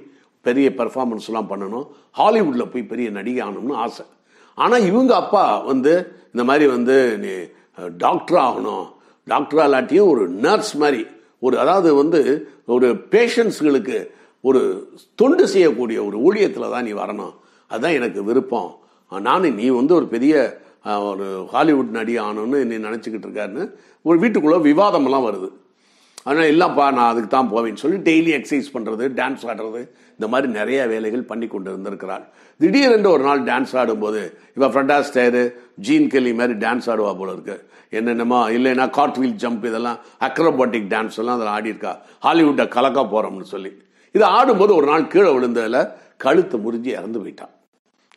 பெரிய 0.46 0.66
பெர்ஃபார்மன்ஸ்லாம் 0.80 1.50
பண்ணணும். 1.52 1.86
ஹாலிவுட்டில் 2.20 2.70
போய் 2.72 2.90
பெரிய 2.92 3.08
நடிகை 3.18 3.40
ஆகணும்னு 3.46 3.76
ஆசை. 3.84 4.04
ஆனால் 4.64 4.86
இவங்க 4.90 5.12
அப்பா 5.22 5.44
வந்து 5.70 5.92
இந்த 6.32 6.44
மாதிரி 6.50 6.66
வந்து 6.76 6.96
நீ 7.24 7.32
டாக்டர் 8.04 8.40
ஆகணும். 8.46 8.86
டாக்டர் 9.32 9.62
இல்லாட்டியும் 9.66 10.10
ஒரு 10.12 10.24
நர்ஸ் 10.46 10.74
மாதிரி. 10.82 11.02
ஒரு 11.46 11.56
அதாவது 11.62 11.90
வந்து 12.02 12.20
ஒரு 12.74 12.88
பேஷன்ஸுகளுக்கு 13.14 13.98
ஒரு 14.48 14.60
தொண்டு 15.20 15.44
செய்யக்கூடிய 15.54 15.98
ஒரு 16.08 16.16
ஊழியத்தில் 16.26 16.72
தான் 16.74 16.86
நீ 16.88 16.92
வரணும். 17.02 17.34
அதுதான் 17.70 17.96
எனக்கு 17.98 18.20
விருப்பம். 18.28 18.70
நானும் 19.28 19.58
நீ 19.60 19.66
வந்து 19.80 19.92
ஒரு 19.98 20.06
பெரிய 20.14 20.34
ஒரு 21.10 21.26
ஹாலிவுட் 21.52 21.96
நடி 21.98 22.14
ஆகணும்னு 22.24 22.58
நீ 22.70 22.76
நினச்சிக்கிட்டு 22.86 23.26
இருக்காருன்னு 23.28 23.64
ஒரு 24.08 24.16
வீட்டுக்குள்ளே 24.22 24.58
விவாதமெல்லாம் 24.70 25.26
வருது. 25.28 25.48
ஆனால் 26.30 26.48
இல்லைப்பா 26.52 26.86
நான் 26.96 27.10
அதுக்கு 27.10 27.30
தான் 27.34 27.50
போவேன்னு 27.52 27.82
சொல்லி 27.82 27.98
டெய்லி 28.08 28.32
எக்ஸசைஸ் 28.38 28.72
பண்ணுறது 28.74 29.04
டான்ஸ் 29.18 29.44
ஆடுறது 29.50 29.82
இந்த 30.16 30.26
மாதிரி 30.32 30.48
நிறைய 30.58 30.80
வேலைகள் 30.92 31.28
பண்ணி 31.30 31.46
கொண்டு 31.52 31.68
இருந்திருக்கிறாள் 31.72 32.24
திடீரென்று 32.60 33.08
ஒரு 33.14 33.22
நாள் 33.28 33.42
டான்ஸ் 33.48 33.74
ஆடும்போது 33.80 34.20
இப்போ 34.54 34.68
ஃப்ரெண்டாஸ் 34.74 35.08
ஸ்டேரு 35.10 35.42
ஜீன் 35.86 36.08
கெல்லி 36.12 36.32
மாதிரி 36.40 36.54
டான்ஸ் 36.64 36.88
ஆடுவா 36.92 37.12
போல 37.20 37.30
இருக்கு. 37.36 37.56
என்னென்னமோ 37.98 38.38
இல்லைன்னா 38.56 38.86
கார்ட்வீல் 38.98 39.36
ஜம்ப் 39.42 39.66
இதெல்லாம் 39.70 39.98
அக்ரோபாட்டிக் 40.28 40.88
டான்ஸ் 40.94 41.18
எல்லாம் 41.20 41.36
அதில் 41.38 41.52
ஆடியிருக்கா. 41.56 41.92
ஹாலிவுட்டை 42.26 42.66
கலக்க 42.76 43.00
போகிறோம்னு 43.12 43.46
சொல்லி. 43.52 43.72
இதை 44.14 44.26
ஆடும்போது 44.38 44.72
ஒரு 44.78 44.86
நாள் 44.92 45.06
கீழே 45.12 45.30
விழுந்ததில் 45.36 45.80
கழுத்து 46.24 46.58
முறிஞ்சு 46.64 46.90
இறந்து 46.98 47.20
போயிட்டான் 47.22 47.52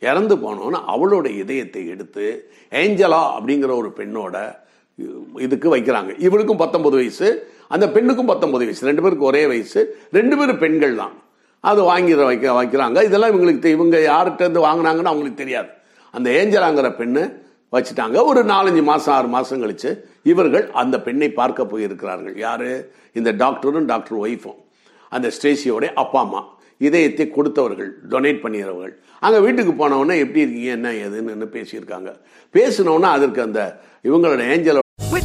இறந்து 0.02 0.34
போனோன்னு 0.42 0.80
அவளோட 0.94 1.26
இதயத்தை 1.42 1.82
எடுத்து 1.94 2.26
ஏஞ்சலா 2.82 3.22
அப்படிங்கிற 3.36 3.72
ஒரு 3.82 3.90
பெண்ணோட 4.00 4.36
இதுக்கு 5.46 5.68
வைக்கிறாங்க. 5.74 6.10
இவளுக்கும் 6.26 6.62
பத்தொன்பது 6.62 6.96
வயசு 7.00 7.28
அந்த 7.74 7.86
பெண்ணுக்கும் 7.94 8.30
பத்தொன்பது 8.30 8.64
வயசு 8.66 8.88
ரெண்டு 8.90 9.02
பேருக்கு 9.04 9.30
ஒரே 9.30 9.42
வயசு 9.52 9.80
ரெண்டு 10.18 10.34
பேரும் 10.38 10.62
பெண்கள் 10.62 10.94
தான். 11.02 11.14
அது 11.70 11.80
வாங்கி 11.90 12.14
வைக்க 12.14 12.46
வைக்கிறாங்க. 12.58 12.98
இதெல்லாம் 13.08 13.32
இவங்களுக்கு 13.32 13.70
இவங்க 13.76 13.96
யார்கிட்ட 14.10 14.42
இருந்து 14.46 14.66
வாங்கினாங்கன்னு 14.66 15.12
அவங்களுக்கு 15.12 15.42
தெரியாது. 15.42 15.70
அந்த 16.16 16.30
ஏஞ்சலாங்கிற 16.30 16.88
பெண்ணு 17.00 17.22
வச்சுட்டாங்க. 17.74 18.24
ஒரு 18.30 18.40
நாலஞ்சு 18.44 18.82
மாசம் 18.82 19.14
ஆறு 19.14 19.28
மாசம் 19.34 19.60
கழிச்சு 19.62 19.90
இவர்கள் 20.32 20.64
அந்த 20.82 20.96
பெண்ணை 21.06 21.28
பார்க்க 21.40 21.70
போயிருக்கிறார்கள். 21.72 22.36
யாரு? 22.46 22.70
இந்த 23.18 23.32
டாக்டரும் 23.42 23.88
டாக்டர் 23.92 24.18
ஒய்ஃபும். 24.18 24.58
அந்த 25.08 25.30
ஸ்டேசியோட 25.36 25.86
அப்பா 26.02 26.20
அம்மா. 26.20 26.42
இதயத்தை 26.88 27.24
கொடுத்தவர்கள் 27.36 27.90
டொனேட் 28.10 28.42
பண்ணிடுறவர்கள் 28.44 28.94
அங்க 29.24 29.38
வீட்டுக்கு 29.46 29.72
போனவொடனே 29.80 30.14
எப்படி 30.24 30.40
இருக்கீங்க 30.44 30.70
என்ன 30.78 30.92
ஏதுன்னு 31.04 31.48
பேசியிருக்காங்க. 31.56 32.10
பேசினோன்னா 32.54 33.10
அதற்கு 33.16 33.40
அந்த 33.42 33.62
இவங்களோட 34.04 34.42
angel 34.52 34.88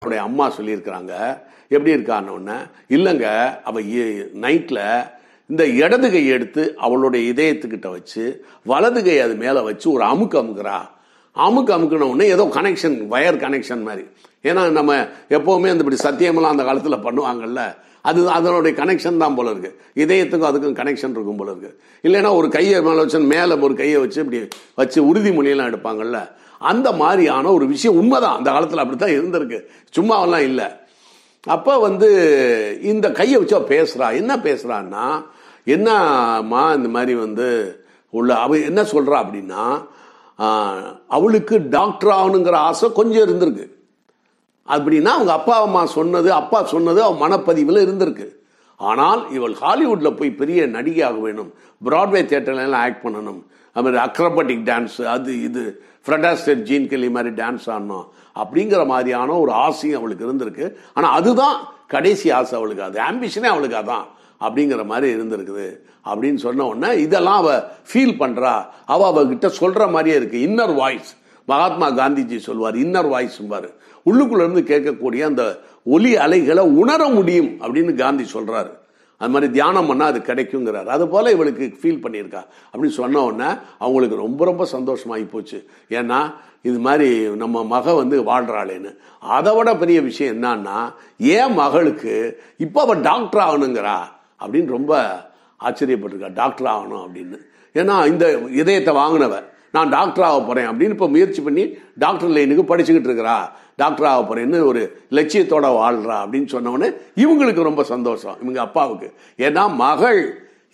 அவருடைய 0.00 0.24
அம்மா 0.26 0.44
சொல்லியிருக்கிறாங்க. 0.56 1.12
எப்படி 1.74 1.92
இருக்கான்னு 1.96 2.56
இல்லைங்க 2.96 3.28
அவ 3.68 3.80
நைட்டில் 4.44 4.84
இந்த 5.50 5.64
இடது 5.80 6.08
கை 6.12 6.22
எடுத்து 6.34 6.62
அவளுடைய 6.84 7.22
இதயத்துக்கிட்ட 7.32 7.88
வச்சு 7.96 8.24
வலது 8.70 9.00
கை 9.06 9.16
அது 9.24 9.34
மேலே 9.42 9.60
வச்சு 9.68 9.86
ஒரு 9.96 10.04
அமுக்கு 10.12 10.36
அமுக்குறா. 10.42 10.78
அமுக்கு 11.46 11.72
அமுக்குன 11.76 12.28
ஏதோ 12.36 12.44
கனெக்ஷன் 12.58 12.96
வயர் 13.12 13.42
கனெக்ஷன் 13.44 13.82
மாதிரி. 13.88 14.04
ஏன்னா 14.48 14.62
நம்ம 14.78 14.94
எப்போவுமே 15.36 15.72
இந்த 15.74 15.84
இப்படி 15.84 16.00
சத்தியமெல்லாம் 16.06 16.54
அந்த 16.54 16.64
காலத்தில் 16.70 17.04
பண்ணுவாங்கல்ல. 17.08 17.62
அது 18.08 18.20
அதனுடைய 18.38 18.72
கனெக்ஷன் 18.82 19.22
தான் 19.22 19.36
போல 19.38 19.50
இருக்கு. 19.54 19.70
இதயத்துக்கும் 20.02 20.50
அதுக்கும் 20.50 20.78
கனெக்ஷன் 20.80 21.14
இருக்கும் 21.16 21.40
போல 21.42 21.52
இருக்கு. 21.54 21.70
இல்லைன்னா 22.06 22.30
ஒரு 22.40 22.48
கையை 22.56 22.80
மேலே 22.88 23.00
வச்சு 23.04 23.26
மேலே 23.36 23.54
ஒரு 23.68 23.74
கையை 23.82 24.00
வச்சு 24.04 24.20
இப்படி 24.24 24.40
வச்சு 24.80 24.98
உறுதிமொழியெல்லாம் 25.10 25.70
எடுப்பாங்கல்ல. 25.72 26.20
அந்த 26.58 26.92
மாதிரியான 26.92 27.50
ஒரு 27.52 27.66
விஷயம் 27.66 27.98
உண்மைதான். 27.98 28.36
அந்த 28.36 28.50
காலத்தில் 28.50 28.78
அப்படித்தான் 28.78 29.16
இருந்திருக்கு. 29.18 29.58
சும்மாவெல்லாம் 29.96 30.46
இல்லை. 30.50 30.64
அப்போ 31.44 31.78
வந்து 31.78 32.08
இந்த 32.82 33.12
கையை 33.12 33.42
வச்சா 33.42 33.58
பேசுகிறா 33.72 33.86
பேசுறா. 33.96 34.16
என்ன 34.16 34.36
பேசுறான்னா 34.36 35.24
என்னம்மா 35.64 36.72
இந்த 36.72 36.88
மாதிரி 36.88 37.14
வந்து 37.14 37.48
உள்ள 38.10 38.34
அவ 38.38 38.58
என்ன 38.58 38.82
சொல்றா 38.82 39.18
அப்படின்னா 39.24 39.64
அவளுக்கு 41.08 41.68
டாக்டர் 41.68 42.10
ஆகணுங்கிற 42.10 42.52
ஆசை 42.52 42.92
கொஞ்சம் 42.92 43.28
இருந்திருக்கு. 43.28 43.66
அப்படின்னா 44.66 45.04
அவங்க 45.04 45.32
அப்பா 45.32 45.62
அம்மா 45.62 45.86
சொன்னது 45.86 46.32
அப்பா 46.32 46.64
சொன்னது 46.64 47.02
அவன் 47.02 47.22
மனப்பதிவில் 47.22 47.84
இருந்திருக்கு. 47.86 48.26
ஆனால் 48.76 49.30
இவள் 49.32 49.56
ஹாலிவுட்ல 49.62 50.16
போய் 50.16 50.30
பெரிய 50.30 50.66
நடிகையாக 50.66 51.20
வேணும். 51.20 51.52
பிராட்வே 51.84 52.20
தியேட்டர்ல 52.30 52.72
ஆக்ட் 52.72 53.04
பண்ணணும். 53.06 53.42
அது 53.74 53.90
மாதிரி 53.90 54.02
அக்ரபட்டிக் 54.02 54.64
டான்ஸ் 54.70 55.04
அது 55.04 55.42
இது. 55.42 55.82
ஃப்ரெடாஸ்டர் 56.08 56.62
ஜீன் 56.62 56.88
கெல்லி 56.88 57.10
மாதிரி 57.10 57.42
டான்ஸ் 57.42 57.66
ஆடணும் 57.66 58.06
அப்படிங்கிற 58.36 58.86
மாதிரியான 58.86 59.38
ஒரு 59.38 59.50
ஆசையும் 59.50 59.98
அவளுக்கு 60.00 60.32
இருந்திருக்கு. 60.32 60.72
ஆனால் 60.94 61.20
அதுதான் 61.20 61.56
கடைசி 61.86 62.30
ஆசை 62.30 62.58
அவளுக்கு. 62.58 62.82
அது 62.82 62.98
ஆம்பிஷனே 62.98 63.44
அவளுக்கு 63.44 63.76
அதான் 63.76 64.06
அப்படிங்கிற 64.40 64.84
மாதிரி 64.84 65.08
இருந்திருக்குது. 65.16 65.68
அப்படின்னு 66.06 66.34
சொன்ன 66.34 66.66
உடனே 66.66 67.00
இதெல்லாம் 67.00 67.36
அவள் 67.36 67.62
ஃபீல் 67.92 68.18
பண்ணுறா 68.18 68.52
அவ 68.86 69.12
அவகிட்ட 69.12 69.46
சொல்கிற 69.46 69.86
மாதிரியே 69.86 70.18
இருக்குது 70.18 70.44
இன்னர் 70.48 70.74
வாய்ஸ் 70.74 71.10
மகாத்மா 71.44 71.88
காந்திஜி 71.90 72.36
சொல்வார் 72.36 72.76
இன்னர் 72.76 73.08
வாய்ஸ்ம்பார் 73.12 73.68
உள்ளுக்குள்ளேருந்து 74.06 74.62
கேட்கக்கூடிய 74.72 75.20
அந்த 75.20 75.60
ஒலி 75.82 76.16
அலைகளை 76.16 76.62
உணர 76.64 77.08
முடியும் 77.08 77.50
அப்படின்னு 77.60 77.94
காந்தி 77.94 78.24
சொல்கிறாரு 78.32 78.70
அது 79.18 79.30
மாதிரி 79.30 79.52
தியானம் 79.52 79.90
பண்ணால் 79.90 80.02
அது 80.02 80.18
கிடைக்குங்கிறார். 80.18 80.84
அது 80.84 81.08
போல் 81.08 81.32
இவளுக்கு 81.32 81.78
ஃபீல் 81.82 82.06
பண்ணியிருக்கா. 82.06 82.44
அப்படின்னு 82.72 82.88
சொன்ன 82.88 83.20
உடனே 83.20 83.52
அவங்களுக்கு 83.78 84.16
ரொம்ப 84.16 84.44
ரொம்ப 84.44 84.66
சந்தோஷமாகி 84.72 85.28
போச்சு. 85.28 85.64
ஏன்னா 85.88 86.34
இது 86.62 86.78
மாதிரி 86.78 87.28
நம்ம 87.28 87.64
மக 87.64 87.94
வந்து 87.94 88.22
வாழ்கிறாளேன்னு 88.22 88.96
அதை 89.20 89.56
விட 89.56 89.76
பெரிய 89.76 90.00
விஷயம் 90.00 90.42
என்னன்னா 90.42 90.92
ஏன் 91.18 91.52
மகளுக்கு 91.52 92.42
இப்போ 92.58 92.80
அவள் 92.80 93.00
டாக்டர் 93.00 93.42
ஆகணுங்கிறா? 93.42 93.98
அப்படின்னு 94.40 94.66
ரொம்ப 94.66 95.20
ஆச்சரியப்பட்டிருக்கா. 95.64 96.32
டாக்டர் 96.34 96.72
ஆகணும் 96.72 97.06
அப்படின்னு. 97.06 97.36
ஏன்னா 97.74 98.06
இந்த 98.06 98.38
இதயத்தை 98.38 98.94
வாங்கினவ. 98.94 99.44
நான் 99.76 99.92
டாக்டர் 99.96 100.26
ஆக 100.28 100.38
போறேன் 100.48 100.68
அப்படின்னு 100.70 100.96
இப்போ 100.96 101.08
முயற்சி 101.14 101.40
பண்ணி 101.46 101.64
டாக்டர் 102.04 102.34
லைனுக்கு 102.36 102.64
படிச்சுக்கிட்டு 102.70 103.10
இருக்கிறா. 103.10 103.38
டாக்டர் 103.82 104.08
ஆக 104.10 104.20
போறேன்னு 104.28 104.60
ஒரு 104.70 104.82
லட்சியத்தோட 105.16 105.66
வாழ்றா 105.80 106.16
அப்படின்னு 106.24 106.48
சொன்னவொடனே 106.54 106.88
இவங்களுக்கு 107.22 107.68
ரொம்ப 107.68 107.82
சந்தோஷம். 107.94 108.38
இவங்க 108.42 108.60
அப்பாவுக்கு. 108.66 109.08
ஏன்னா 109.46 109.64
மகள் 109.84 110.20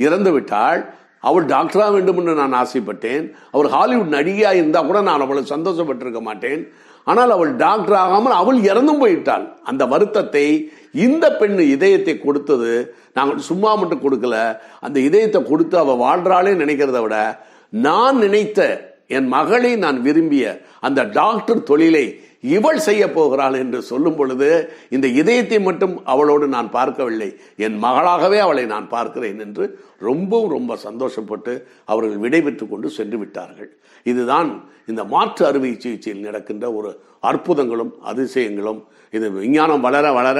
இறந்து 0.06 0.30
விட்டால் 0.36 0.80
அவள் 1.28 1.44
டாக்டரா 1.52 1.84
வேண்டும் 1.96 2.18
என்று 2.20 2.32
நான் 2.40 2.56
ஆசைப்பட்டேன். 2.62 3.24
அவர் 3.54 3.68
ஹாலிவுட் 3.74 4.14
நடிகையா 4.16 4.50
இருந்தால் 4.60 4.88
கூட 4.88 5.00
நான் 5.08 5.24
அவளை 5.26 5.42
சந்தோஷப்பட்டிருக்க 5.54 6.20
மாட்டேன். 6.28 6.62
ஆனால் 7.10 7.32
அவள் 7.36 7.50
டாக்டர் 7.62 7.96
ஆகாமல் 8.02 8.34
அவள் 8.40 8.58
இறந்தும் 8.70 9.00
போயிட்டாள். 9.02 9.46
அந்த 9.70 9.82
வருத்தத்தை 9.92 10.44
இந்த 11.06 11.24
பெண் 11.40 11.58
இதயத்தை 11.74 12.14
கொடுத்தது 12.18 12.72
நாங்கள் 13.16 13.48
சும்மா 13.48 13.70
மட்டும் 13.80 14.04
கொடுக்கல. 14.04 14.36
அந்த 14.86 14.98
இதயத்தை 15.08 15.40
கொடுத்து 15.50 15.76
அவள் 15.82 16.00
வாழ்றாளே 16.04 16.52
நினைக்கிறத 16.62 17.00
விட 17.06 17.16
நான் 17.86 18.16
நினைத்த 18.24 18.60
என் 19.16 19.28
மகளை 19.28 19.76
நான் 19.76 19.98
விரும்பிய 20.02 20.44
அந்த 20.86 21.00
டாக்டர் 21.04 21.66
தொழிலை 21.70 22.04
இவள் 22.56 22.80
செய்ய 22.86 23.02
போகிறாள் 23.12 23.54
என்று 23.60 23.78
சொல்லும் 23.82 24.16
பொழுது 24.16 24.48
இந்த 24.90 25.06
இதயத்தை 25.20 25.58
மட்டும் 25.60 25.94
அவளோடு 26.04 26.46
நான் 26.54 26.68
பார்க்கவில்லை. 26.70 27.28
என் 27.56 27.78
மகளாகவே 27.84 28.38
அவளை 28.38 28.64
நான் 28.66 28.88
பார்க்கிறேன் 28.88 29.38
என்று 29.38 29.78
ரொம்பவும் 30.08 30.54
ரொம்ப 30.56 30.78
சந்தோஷப்பட்டு 30.86 31.52
அவர்கள் 31.84 32.22
விடைபெற்று 32.24 32.66
கொண்டு 32.68 32.90
சென்று 32.90 33.18
விட்டார்கள். 33.18 33.70
இதுதான் 34.02 34.50
இந்த 34.86 35.04
மாற்று 35.04 35.46
அறுவை 35.46 35.72
சிகிச்சையில் 35.74 36.26
நடக்கின்ற 36.28 36.72
ஒரு 36.72 36.92
அற்புதங்களும் 37.20 37.94
அதிசயங்களும் 38.02 38.82
இது 39.12 39.26
விஞ்ஞானம் 39.32 39.80
வளர 39.80 40.12
வளர 40.12 40.38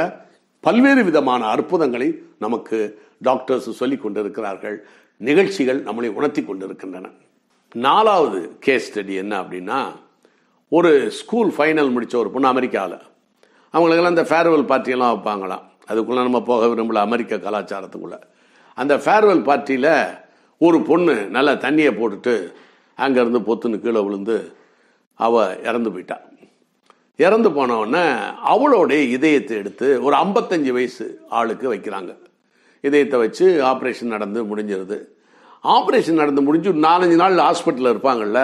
பல்வேறு 0.60 1.04
விதமான 1.04 1.42
அற்புதங்களை 1.46 2.08
நமக்கு 2.38 2.78
டாக்டர்ஸ் 3.18 3.70
சொல்லிக் 3.80 4.02
கொண்டிருக்கிறார்கள். 4.02 4.76
நிகழ்ச்சிகள் 5.16 5.82
நம்மளை 5.82 6.08
உணர்த்தி 6.08 6.42
கொண்டிருக்கின்றன. 6.42 7.08
நாலாவது 7.74 8.56
கேஸ் 8.60 8.86
ஸ்டடி 8.88 9.14
என்ன 9.14 9.42
அப்படின்னா 9.42 9.78
ஒரு 10.68 11.10
ஸ்கூல் 11.10 11.52
ஃபைனல் 11.56 11.92
முடித்த 11.92 12.18
ஒரு 12.18 12.30
பொண்ணு 12.30 12.48
அமெரிக்காவில் 12.48 12.98
அவங்களுக்கெல்லாம் 13.70 14.16
இந்த 14.16 14.26
ஃபேர்வெல் 14.30 14.68
பார்ட்டியெல்லாம் 14.70 15.14
வைப்பாங்களாம். 15.14 15.64
அதுக்குள்ளே 15.86 16.22
நம்ம 16.22 16.42
போக 16.42 16.66
விரும்பல 16.66 17.00
அமெரிக்க 17.06 17.36
கலாச்சாரத்துக்குள்ளே. 17.36 18.18
அந்த 18.74 18.96
ஃபேர்வெல் 18.96 19.42
பார்ட்டியில் 19.48 20.18
ஒரு 20.58 20.80
பொண்ணு 20.82 21.14
நல்லா 21.36 21.52
தண்ணியை 21.52 21.92
போட்டுட்டு 22.00 22.52
அங்கேருந்து 22.98 23.40
பொத்துன்னு 23.48 23.80
கீழே 23.80 24.00
விழுந்து 24.00 24.56
அவள் 25.14 25.62
இறந்து 25.62 25.90
போயிட்டாள் 25.90 26.24
இறந்து 27.16 27.50
போனவுடனே 27.50 28.04
அவளோடைய 28.52 29.00
இதயத்தை 29.16 29.56
எடுத்து 29.56 30.02
ஒரு 30.02 30.16
ஐம்பத்தஞ்சு 30.16 30.72
வயசு 30.72 31.20
ஆளுக்கு 31.28 31.74
வைக்கிறாங்க. 31.74 32.12
இதயத்தை 32.88 33.18
வச்சு 33.24 33.46
ஆப்ரேஷன் 33.72 34.14
நடந்து 34.14 34.40
முடிஞ்சிருது. 34.50 34.98
ஆப்ரேஷன் 35.64 36.20
நடந்து 36.22 36.42
முடிஞ்சு 36.46 36.70
நாலஞ்சு 36.86 37.18
நாள் 37.22 37.42
ஹாஸ்பிட்டலில் 37.46 37.92
இருப்பாங்கல்ல 37.94 38.40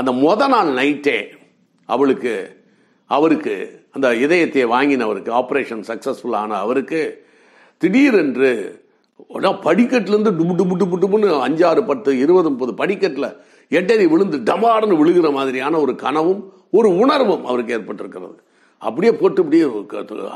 அந்த 0.00 0.10
மொதல் 0.24 0.52
நாள் 0.54 0.70
நைட்டே 0.78 1.18
அவளுக்கு 1.94 2.34
அவருக்கு 3.10 3.54
அந்த 3.96 4.08
இதயத்தை 4.24 4.62
வாங்கினவருக்கு 4.72 5.30
ஆப்ரேஷன் 5.40 5.84
சக்ஸஸ்ஃபுல் 5.90 6.38
ஆன 6.40 6.56
அவருக்கு 6.64 7.02
திடீரென்று 7.82 8.50
படிக்கட்டுலேருந்து 9.66 10.32
டுபு 10.38 10.54
டுபு 10.58 10.74
டுபு 10.80 10.96
டுபுன்னு 11.02 11.28
அஞ்சாறு 11.46 11.82
பத்து 11.90 12.10
இருபது 12.24 12.48
முப்பது 12.52 12.72
படிக்கட்டில் 12.80 13.28
எட்டடி 13.78 14.04
விழுந்து 14.12 14.38
டமார்னு 14.48 14.98
விழுகிற 15.00 15.28
மாதிரியான 15.36 15.78
ஒரு 15.84 15.92
கனவும் 16.02 16.42
ஒரு 16.78 16.88
உணர்வும் 17.02 17.44
அவருக்கு 17.50 17.74
ஏற்பட்டிருக்கிறது. 17.78 18.36
அப்படியே 18.82 19.12
போட்டு 19.20 19.40
அப்படியே 19.42 19.66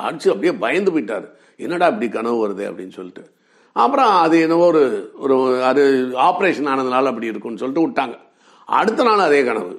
அடிச்சு 0.07 0.29
அப்படியே 0.35 0.53
பயந்து 0.65 0.93
போயிட்டார். 0.95 1.27
என்னடா 1.67 1.87
இப்படி 1.87 2.09
கனவு 2.09 2.39
வருது 2.43 2.65
அப்படின்னு 2.71 2.97
சொல்லிட்டு. 2.99 3.25
அப்புறம் 3.73 4.13
அது 4.25 4.37
என்னவோ 4.41 4.67
ஒரு 4.67 4.83
ஒரு 5.25 5.37
அது 5.65 5.83
ஆப்ரேஷன் 6.29 6.71
ஆனதுனால 6.73 7.11
அப்படி 7.13 7.27
இருக்கும்னு 7.27 7.63
சொல்லிட்டு 7.63 7.89
விட்டாங்க. 7.89 8.17
அடுத்த 8.79 9.03
நாள் 9.03 9.27
அதே 9.29 9.41
கனவு. 9.45 9.73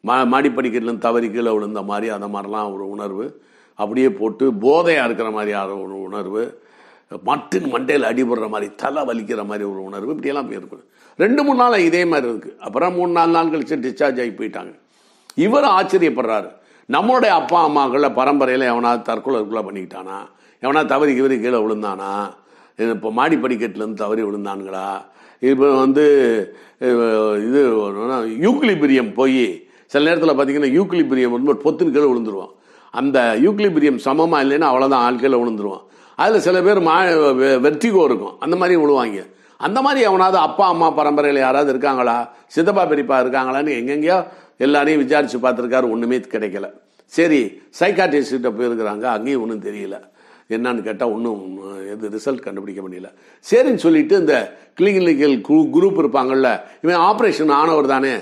மா 0.00 0.14
மாடிப்படிக்கட்டிலேருந்து 0.22 1.06
தவறி 1.06 1.30
கீழே 1.30 1.52
விழுந்த 1.56 1.82
மாதிரி 1.82 2.08
அந்த 2.16 2.28
மாதிரிலாம் 2.34 2.74
ஒரு 2.74 2.84
உணர்வு. 2.96 3.26
அப்படியே 3.78 4.08
போட்டு 4.20 4.44
போதையாக 4.64 5.04
இருக்கிற 5.04 5.28
மாதிரி 5.30 5.52
ஒரு 5.84 6.02
உணர்வு. 6.08 6.42
மட்டின் 7.26 7.66
மண்டையில் 7.72 8.08
அடிபடுற 8.10 8.46
மாதிரி 8.48 8.68
தலை 8.82 9.00
வலிக்கிற 9.02 9.40
மாதிரி 9.50 9.64
ஒரு 9.72 9.80
உணர்வு. 9.88 10.10
இப்படியெல்லாம் 10.14 10.48
போயிருக்கும் 10.48 10.84
ரெண்டு 11.16 11.42
மூணு 11.44 11.58
நாள் 11.62 11.86
இதே 11.88 12.02
மாதிரி 12.04 12.32
இருக்குது 12.32 12.56
அப்புறம் 12.66 12.94
மூணு 12.94 13.12
நாலு 13.12 13.32
நாள் 13.36 13.50
கழிச்சு 13.50 13.76
டிஸ்சார்ஜ் 13.86 14.20
ஆகி 14.24 14.32
போயிட்டாங்க. 14.38 14.72
இவர் 15.34 15.66
ஆச்சரியப்படுறாரு. 15.78 16.50
நம்மளுடைய 16.92 17.32
அப்பா 17.40 17.58
அம்மாக்கள 17.68 18.14
பரம்பரையில் 18.14 18.70
எவனாவது 18.72 19.02
தற்கொலை 19.02 19.40
பண்ணிக்கிட்டானா? 19.40 20.18
எவனா 20.62 20.82
தவறி 20.92 21.12
கிவறி 21.18 21.36
கீழே 21.44 21.58
விழுந்தானா? 21.64 22.10
இப்போ 22.94 23.08
மாடி 23.18 23.36
படிக்கட்டுலேருந்து 23.44 24.02
தவறி 24.04 24.22
விழுந்தானுங்களா? 24.28 24.86
இப்போ 25.50 25.68
வந்து 25.82 26.04
இது 27.48 27.60
யூக்லிபிரியம் 28.46 29.12
போய் 29.20 29.44
சில 29.92 30.02
நேரத்தில் 30.08 30.36
பார்த்தீங்கன்னா 30.38 30.70
யூக்லிபிரியம் 30.78 31.34
வந்து 31.36 31.50
ஒரு 31.52 31.60
பொத்துன்னு 31.64 31.94
கீழே 31.96 32.08
விழுந்துருவான். 32.12 32.52
அந்த 33.00 33.18
யூக்லிபிரியம் 33.46 33.98
சமமாக 34.06 34.44
இல்லைன்னா 34.44 34.68
அவ்வளோதான் 34.70 35.04
ஆள் 35.06 35.20
கீழே 35.22 35.36
விழுந்துருவான். 35.42 35.84
அதில் 36.22 36.44
சில 36.46 36.56
பேர் 36.66 36.80
மா 36.88 36.96
வெர்டிகோ 37.66 38.02
இருக்கும். 38.08 38.34
அந்த 38.44 38.56
மாதிரி 38.60 38.74
விழுவாங்க. 38.82 39.20
அந்த 39.66 39.78
மாதிரி 39.86 40.00
அவனாவது 40.10 40.38
அப்பா 40.46 40.64
அம்மா 40.74 40.88
பரம்பரையில் 40.98 41.44
யாராவது 41.46 41.70
இருக்காங்களா? 41.74 42.16
சித்தப்பா 42.54 42.84
பெரியப்பா 42.90 43.18
இருக்காங்களான்னு 43.24 43.76
எங்கெங்கேயோ 43.80 44.18
எல்லாரையும் 44.66 45.02
விசாரித்து 45.04 45.38
பார்த்துருக்காரு. 45.44 45.86
ஒன்றுமே 45.94 46.18
கிடைக்கல. 46.34 46.66
சரி 47.16 47.40
சைக்காட்டிஸ்ட்ட 47.80 48.50
போயிருக்கிறாங்க. 48.58 49.04
அங்கேயும் 49.16 49.42
ஒன்றும் 49.44 49.66
தெரியல. 49.68 49.96
என்னன்னு 50.48 50.82
கேட்டால் 50.82 51.10
ஒன்றும் 51.10 51.60
எது 51.92 52.08
ரிசல்ட் 52.08 52.40
கண்டுபிடிக்க 52.40 52.82
முடியல. 52.88 53.08
சரின்னு 53.50 53.74
சொல்லிட்டு 53.74 54.16
இந்த 54.18 54.56
கிளினிக்கல் 54.80 55.42
குரூப் 55.48 55.98
இருப்பாங்கல்ல 56.02 56.60
இவன் 56.82 56.96
ஆப்ரேஷன் 56.96 57.50
ஆனவர் 57.50 57.86
தானே. 57.86 58.14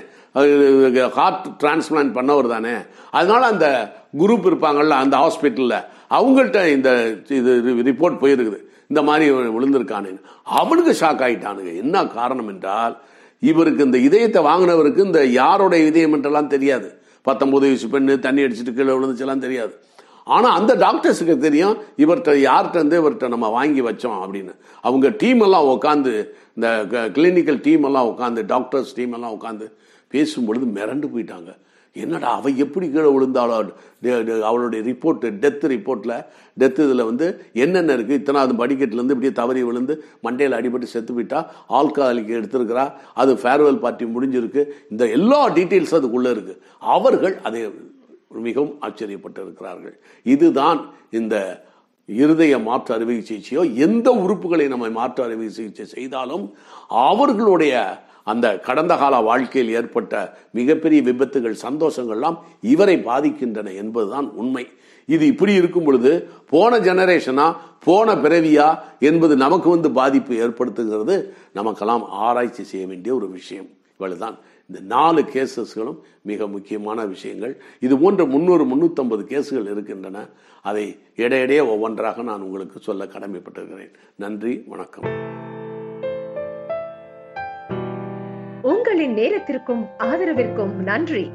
ஹார்ட் 1.09 1.47
டிரான்ஸ்பிளான்ட் 1.63 2.15
பண்ணவர் 2.17 2.47
தானே. 2.47 2.73
அதனால 3.11 3.45
அந்த 3.45 3.67
குரூப் 4.17 4.47
இருப்பாங்கல்ல 4.49 4.89
அந்த 4.89 5.17
ஹாஸ்பிட்டலில் 5.17 5.85
அவங்கள்ட்ட 6.09 6.67
இந்த 6.75 6.89
இது 7.29 7.51
ரிப்போர்ட் 7.89 8.21
போயிருக்குது. 8.21 8.59
இந்த 8.87 9.01
மாதிரி 9.01 9.31
விழுந்திருக்கானு 9.31 10.19
அவனுக்கு 10.43 10.95
ஷாக் 10.99 11.23
ஆயிட்டானுங்க. 11.27 11.77
என்ன 11.83 12.05
காரணம் 12.05 12.47
என்றால் 12.47 12.97
இவருக்கு 13.39 13.83
இந்த 13.83 13.97
இதயத்தை 13.97 14.43
வாங்கினவருக்கு 14.43 15.05
இந்த 15.05 15.25
யாரோட 15.25 15.77
இதயம் 15.77 16.13
என்றெல்லாம் 16.13 16.47
தெரியாது. 16.47 16.89
பத்தொன்பது 17.21 17.65
வயசு 17.65 17.87
பெண்ணு 17.87 18.19
தண்ணி 18.19 18.41
அடிச்சுட்டு 18.41 18.73
கீழே 18.73 18.91
விழுந்துச்செல்லாம் 18.91 19.43
தெரியாது. 19.45 19.73
ஆனால் 20.25 20.57
அந்த 20.59 20.75
டாக்டர்ஸுக்கு 20.85 21.37
தெரியும் 21.37 21.77
இவர்கிட்ட 21.97 22.33
யார்கிட்டருந்து 22.47 22.99
இவர்கிட்ட 23.01 23.27
நம்ம 23.27 23.47
வாங்கி 23.57 23.81
வச்சோம் 23.81 24.19
அப்படின்னு. 24.23 24.53
அவங்க 24.81 25.09
டீம் 25.23 25.41
எல்லாம் 25.47 25.69
உட்காந்து 25.75 26.13
இந்த 26.55 26.69
கிளினிக்கல் 27.17 27.59
டீம் 27.61 27.83
எல்லாம் 27.83 28.09
உட்காந்து 28.11 28.45
டாக்டர்ஸ் 28.45 28.95
டீம் 28.95 29.13
எல்லாம் 29.13 29.35
உட்காந்து 29.39 29.67
பேசும்பொழுது 30.13 30.65
மிரண்டு 30.77 31.09
போயிட்டாங்க. 31.15 31.51
என்னடா 31.95 32.29
அவள் 32.39 32.59
எப்படி 32.63 32.85
கீழே 32.91 33.09
விழுந்தாளோ? 33.13 33.55
அவளுடைய 34.49 34.81
ரிப்போர்ட் 34.89 35.23
டெத் 35.43 35.65
ரிப்போர்ட்டில் 35.73 36.13
டெத் 36.61 36.79
இதில் 36.83 37.03
வந்து 37.09 37.25
என்னென்ன 37.63 37.95
இருக்குது 37.95 38.19
இத்தனாவது 38.19 38.53
படிக்கட்டுலேருந்து 38.61 39.15
இப்படியே 39.15 39.33
தவறி 39.39 39.63
விழுந்து 39.63 39.93
மண்டையில் 40.25 40.57
அடிபட்டு 40.59 40.91
செத்து 40.93 41.13
போயிட்டா? 41.13 41.39
ஆல்காலிக்கு 41.69 42.37
எடுத்திருக்கிறா? 42.39 42.85
அது 43.13 43.33
ஃபேர்வெல் 43.41 43.79
பார்ட்டி 43.85 44.05
முடிஞ்சிருக்கு. 44.15 44.63
இந்த 44.89 45.05
எல்லா 45.17 45.41
டீட்டெயில்ஸும் 45.57 45.99
அதுக்குள்ளே 46.01 46.31
இருக்குது 46.31 46.59
அவர்கள் 46.79 47.35
அதை 47.43 47.61
மிகவும் 48.39 48.77
ஆச்சரியப்பட்டு 48.81 49.41
இருக்கிறார்கள் 49.41 49.99
இதுதான் 50.23 50.89
இந்த 51.11 51.65
இருதய 52.05 52.59
மாற்று 52.59 52.93
அறுவை 52.93 53.17
சிகிச்சையோ 53.17 53.75
எந்த 53.75 54.11
உறுப்புகளை 54.11 54.67
நம்ம 54.67 54.89
மாற்று 54.89 55.23
அறுவை 55.23 55.49
சிகிச்சை 55.49 55.85
செய்தாலும் 55.85 56.53
அவர்களுடைய 56.87 58.05
அந்த 58.23 58.59
கடந்த 58.59 58.97
கால 58.97 59.19
வாழ்க்கையில் 59.19 59.73
ஏற்பட்ட 59.73 60.37
மிகப்பெரிய 60.51 61.01
விபத்துகள் 61.01 61.55
சந்தோஷங்கள்லாம் 61.61 62.37
இவரை 62.61 62.95
பாதிக்கின்றன 62.97 63.75
என்பதுதான் 63.75 64.29
உண்மை. 64.29 64.67
இது 65.05 65.27
இப்படி 65.27 65.53
இருக்கும் 65.53 65.83
பொழுது 65.83 66.29
போன 66.49 66.79
ஜெனரேஷனா 66.79 67.55
போன 67.83 68.15
பிறவியா 68.15 68.79
என்பது 68.99 69.35
நமக்கு 69.35 69.69
வந்து 69.69 69.91
பாதிப்பு 69.91 70.47
ஏற்படுத்துகிறது. 70.47 71.27
நமக்கெல்லாம் 71.53 72.03
ஆராய்ச்சி 72.09 72.63
செய்ய 72.63 72.87
வேண்டிய 72.87 73.15
ஒரு 73.15 73.29
விஷயம். 73.29 73.69
இவ்வளவுதான். 73.91 74.37
இந்த 74.71 74.81
நாலு 74.91 75.21
கேசஸ்களும் 75.31 75.97
மிக 76.29 76.47
முக்கியமான 76.47 77.05
விஷயங்கள் 77.05 77.53
இது 77.85 77.95
போன்ற 77.97 78.21
முன்னூறு 78.25 78.63
முன்னூத்தம்பது 78.69 79.23
கேசுகள் 79.31 79.67
இருக்கின்றன 79.71 80.19
அதை 80.65 80.83
இடையிடையே 81.15 81.63
ஒவ்வொன்றாக 81.73 82.23
நான் 82.23 82.45
உங்களுக்கு 82.47 82.79
சொல்ல 82.79 83.05
கடமைப்பட்டிருக்கிறேன் 83.13 83.91
நன்றி 84.15 84.53
வணக்கம் 84.67 85.07
உங்களின் 88.71 89.15
நேரத்திற்கும் 89.21 89.83
ஆதரவிற்கும் 90.09 90.75
நன்றி 90.89 91.25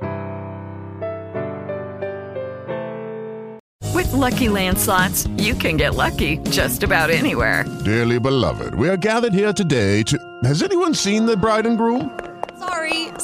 With 3.96 4.12
lucky 4.16 4.48
landslots, 4.48 5.20
you 5.38 5.54
can 5.56 5.76
get 5.76 5.94
lucky 5.96 6.32
just 6.50 6.82
about 6.82 7.10
anywhere. 7.12 7.60
Dearly 7.84 8.18
beloved, 8.20 8.74
we 8.74 8.88
are 8.88 8.98
gathered 9.02 9.32
here 9.34 9.54
today 9.54 10.02
to. 10.04 10.16
Has 10.44 10.62
anyone 10.62 10.94
seen 10.96 11.24
the 11.24 11.36
bride 11.36 11.66
and 11.66 11.78
groom? 11.78 12.02